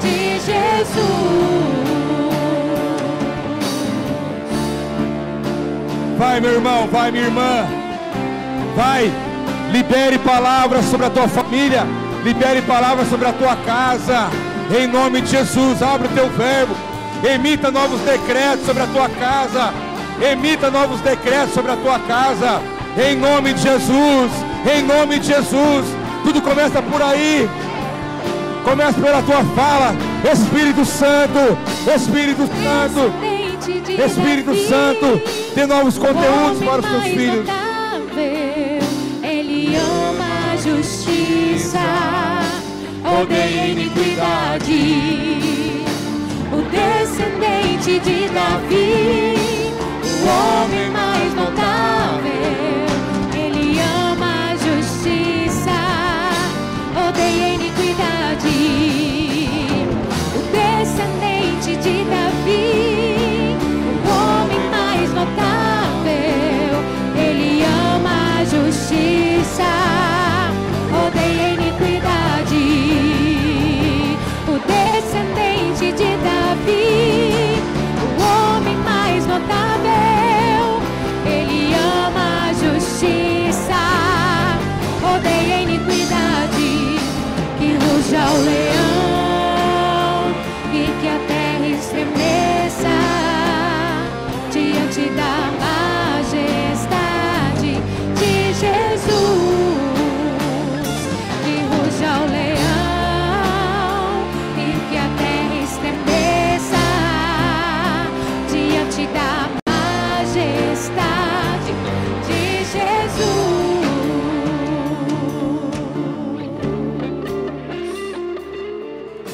[0.00, 1.00] de Jesus.
[6.16, 7.66] Vai, meu irmão, vai, minha irmã.
[8.74, 9.12] Vai,
[9.70, 11.86] libere palavras sobre a tua família.
[12.24, 14.30] Libere palavras sobre a tua casa.
[14.74, 16.74] Em nome de Jesus, abre o teu verbo.
[17.22, 19.74] Emita novos decretos sobre a tua casa.
[20.22, 22.79] Emita novos decretos sobre a tua casa.
[22.96, 24.30] Em nome de Jesus.
[24.72, 25.86] Em nome de Jesus.
[26.24, 27.48] Tudo começa por aí.
[28.64, 29.94] Começa pela tua fala.
[30.30, 31.56] Espírito Santo.
[31.94, 33.12] Espírito Santo.
[34.04, 35.22] Espírito Santo.
[35.54, 37.46] Dê novos conteúdos para os teus filhos.
[39.22, 41.78] Ele ama a justiça,
[43.22, 45.40] odeia a iniquidade.
[46.52, 49.36] O descendente de Davi,
[50.02, 51.69] o homem mais notável,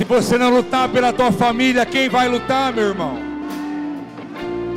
[0.09, 3.19] você não lutar pela tua família, quem vai lutar, meu irmão?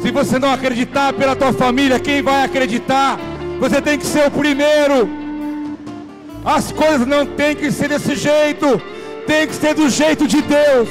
[0.01, 3.19] Se você não acreditar pela tua família, quem vai acreditar?
[3.59, 5.09] Você tem que ser o primeiro.
[6.43, 8.82] As coisas não tem que ser desse jeito,
[9.27, 10.89] tem que ser do jeito de Deus.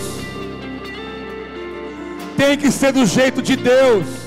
[2.36, 4.17] Tem que ser do jeito de Deus.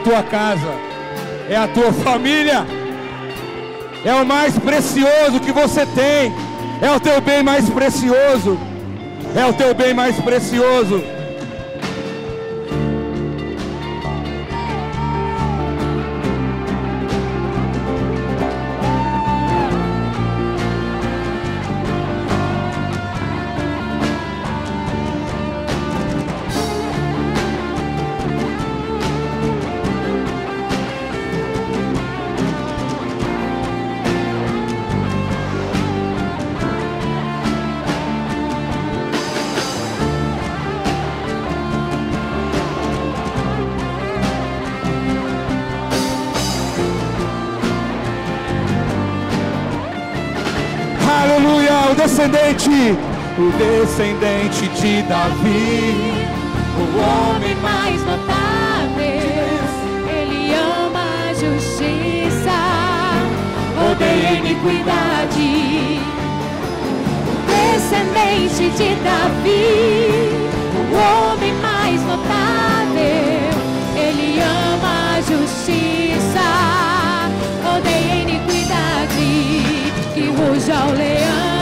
[0.00, 0.72] Tua casa,
[1.48, 2.66] é a tua família,
[4.04, 6.32] é o mais precioso que você tem,
[6.82, 8.58] é o teu bem mais precioso.
[9.36, 11.19] é o teu bem mais precioso.
[51.90, 52.96] O descendente,
[53.36, 55.96] o descendente de Davi,
[56.78, 59.00] o homem mais notável.
[60.08, 62.58] Ele ama a justiça,
[63.90, 66.00] odeia a iniquidade.
[67.34, 70.30] O descendente de Davi,
[70.74, 73.50] o homem mais notável.
[73.96, 76.46] Ele ama a justiça,
[77.76, 78.52] odeia a iniquidade.
[80.14, 81.59] Que ruja o leão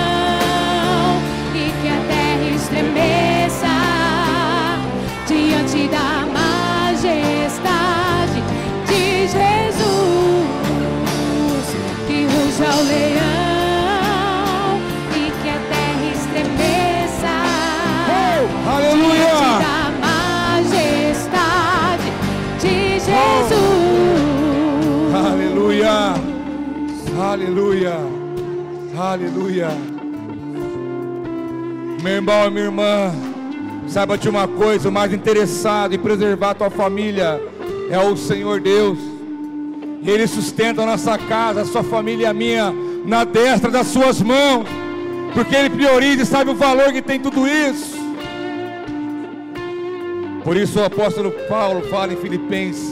[12.89, 14.81] leão
[15.15, 17.35] e que a terra estremeça
[18.07, 19.79] diante aleluia, da
[20.63, 22.09] majestade
[22.61, 24.29] de Jesus.
[25.15, 25.97] aleluia,
[27.21, 27.97] aleluia,
[28.97, 29.71] aleluia.
[32.03, 33.13] Meu irmão e minha irmã,
[33.89, 37.41] saiba de uma coisa: o mais interessado em preservar a tua família
[37.91, 39.08] é o Senhor Deus.
[40.05, 42.73] Ele sustenta a nossa casa, a sua família e a minha,
[43.05, 44.67] na destra das suas mãos,
[45.35, 47.97] porque Ele prioriza e sabe o valor que tem tudo isso.
[50.45, 52.89] Por isso o apóstolo Paulo fala em Filipenses,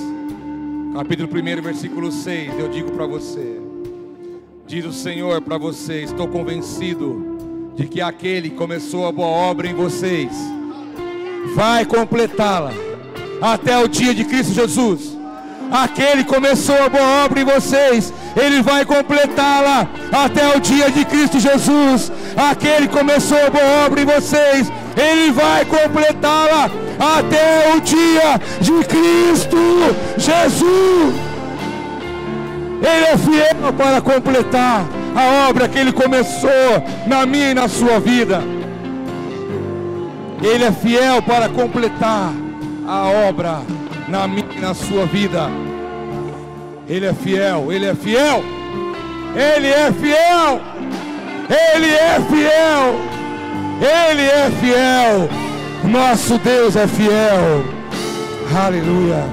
[0.95, 2.59] capítulo 1, versículo 6.
[2.59, 3.61] Eu digo para você:
[4.67, 7.37] Diz o Senhor para você: Estou convencido
[7.77, 10.31] de que aquele que começou a boa obra em vocês
[11.55, 12.73] vai completá-la
[13.41, 15.16] até o dia de Cristo Jesus.
[15.71, 21.05] Aquele que começou a boa obra em vocês, ele vai completá-la até o dia de
[21.05, 22.13] Cristo Jesus.
[22.37, 26.71] Aquele que começou a boa obra em vocês, ele vai completá-la
[27.19, 29.57] até o dia de Cristo
[30.17, 31.15] Jesus.
[32.81, 36.51] Ele é fiel para completar a obra que ele começou
[37.07, 38.43] na minha e na sua vida.
[40.43, 42.33] Ele é fiel para completar
[42.87, 43.63] a obra
[44.09, 45.49] na minha na sua vida.
[46.89, 48.43] Ele é fiel, ele é fiel.
[49.35, 50.61] Ele é fiel.
[51.49, 53.17] Ele é fiel.
[53.81, 55.29] Ele é fiel.
[55.91, 57.65] Nosso Deus é fiel.
[58.57, 59.25] Aleluia.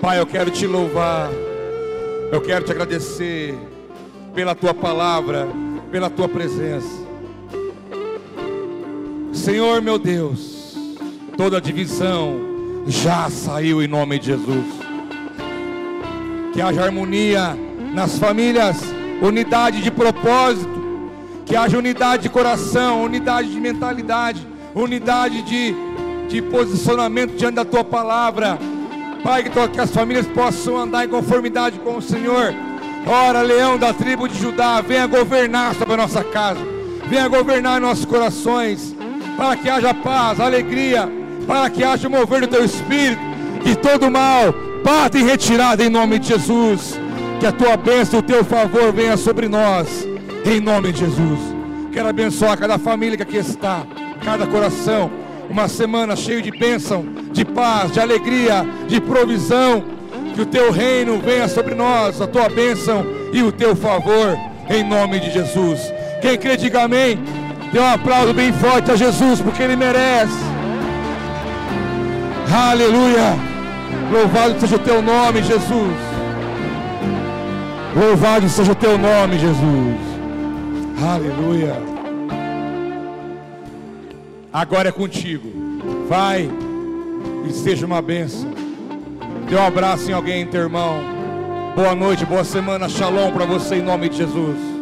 [0.00, 1.28] Pai, eu quero te louvar.
[2.30, 3.58] Eu quero te agradecer
[4.34, 5.48] pela tua palavra,
[5.90, 7.00] pela tua presença.
[9.32, 10.76] Senhor meu Deus,
[11.36, 12.49] toda divisão
[12.86, 14.66] já saiu em nome de Jesus.
[16.52, 17.56] Que haja harmonia
[17.92, 18.78] nas famílias,
[19.22, 20.80] unidade de propósito,
[21.44, 25.74] que haja unidade de coração, unidade de mentalidade, unidade de,
[26.28, 28.58] de posicionamento diante da tua palavra.
[29.22, 32.54] Pai, que, as famílias possam andar em conformidade com o Senhor.
[33.06, 36.60] Ora, leão da tribo de Judá, venha governar sobre a nossa casa,
[37.06, 38.94] venha governar nossos corações,
[39.36, 41.19] para que haja paz, alegria,
[41.50, 43.20] para que haja mover do teu espírito,
[43.64, 44.54] que todo mal
[44.84, 46.96] bata em retirada em nome de Jesus.
[47.40, 50.06] Que a tua bênção, o teu favor venha sobre nós,
[50.44, 51.40] em nome de Jesus.
[51.92, 53.84] Quero abençoar cada família que aqui está,
[54.24, 55.10] cada coração.
[55.48, 59.82] Uma semana cheia de bênção, de paz, de alegria, de provisão.
[60.36, 64.84] Que o teu reino venha sobre nós, a tua bênção e o teu favor, em
[64.84, 65.80] nome de Jesus.
[66.22, 67.18] Quem crê, diga amém.
[67.72, 70.49] Dê um aplauso bem forte a Jesus, porque Ele merece.
[72.52, 73.36] Aleluia.
[74.12, 75.96] Louvado seja o teu nome, Jesus.
[77.94, 79.96] Louvado seja o teu nome, Jesus.
[81.00, 81.76] Aleluia.
[84.52, 85.48] Agora é contigo.
[86.08, 86.50] Vai
[87.48, 88.50] e seja uma bênção.
[89.48, 91.00] Dê um abraço em alguém, teu irmão.
[91.76, 92.88] Boa noite, boa semana.
[92.88, 94.79] Shalom para você em nome de Jesus.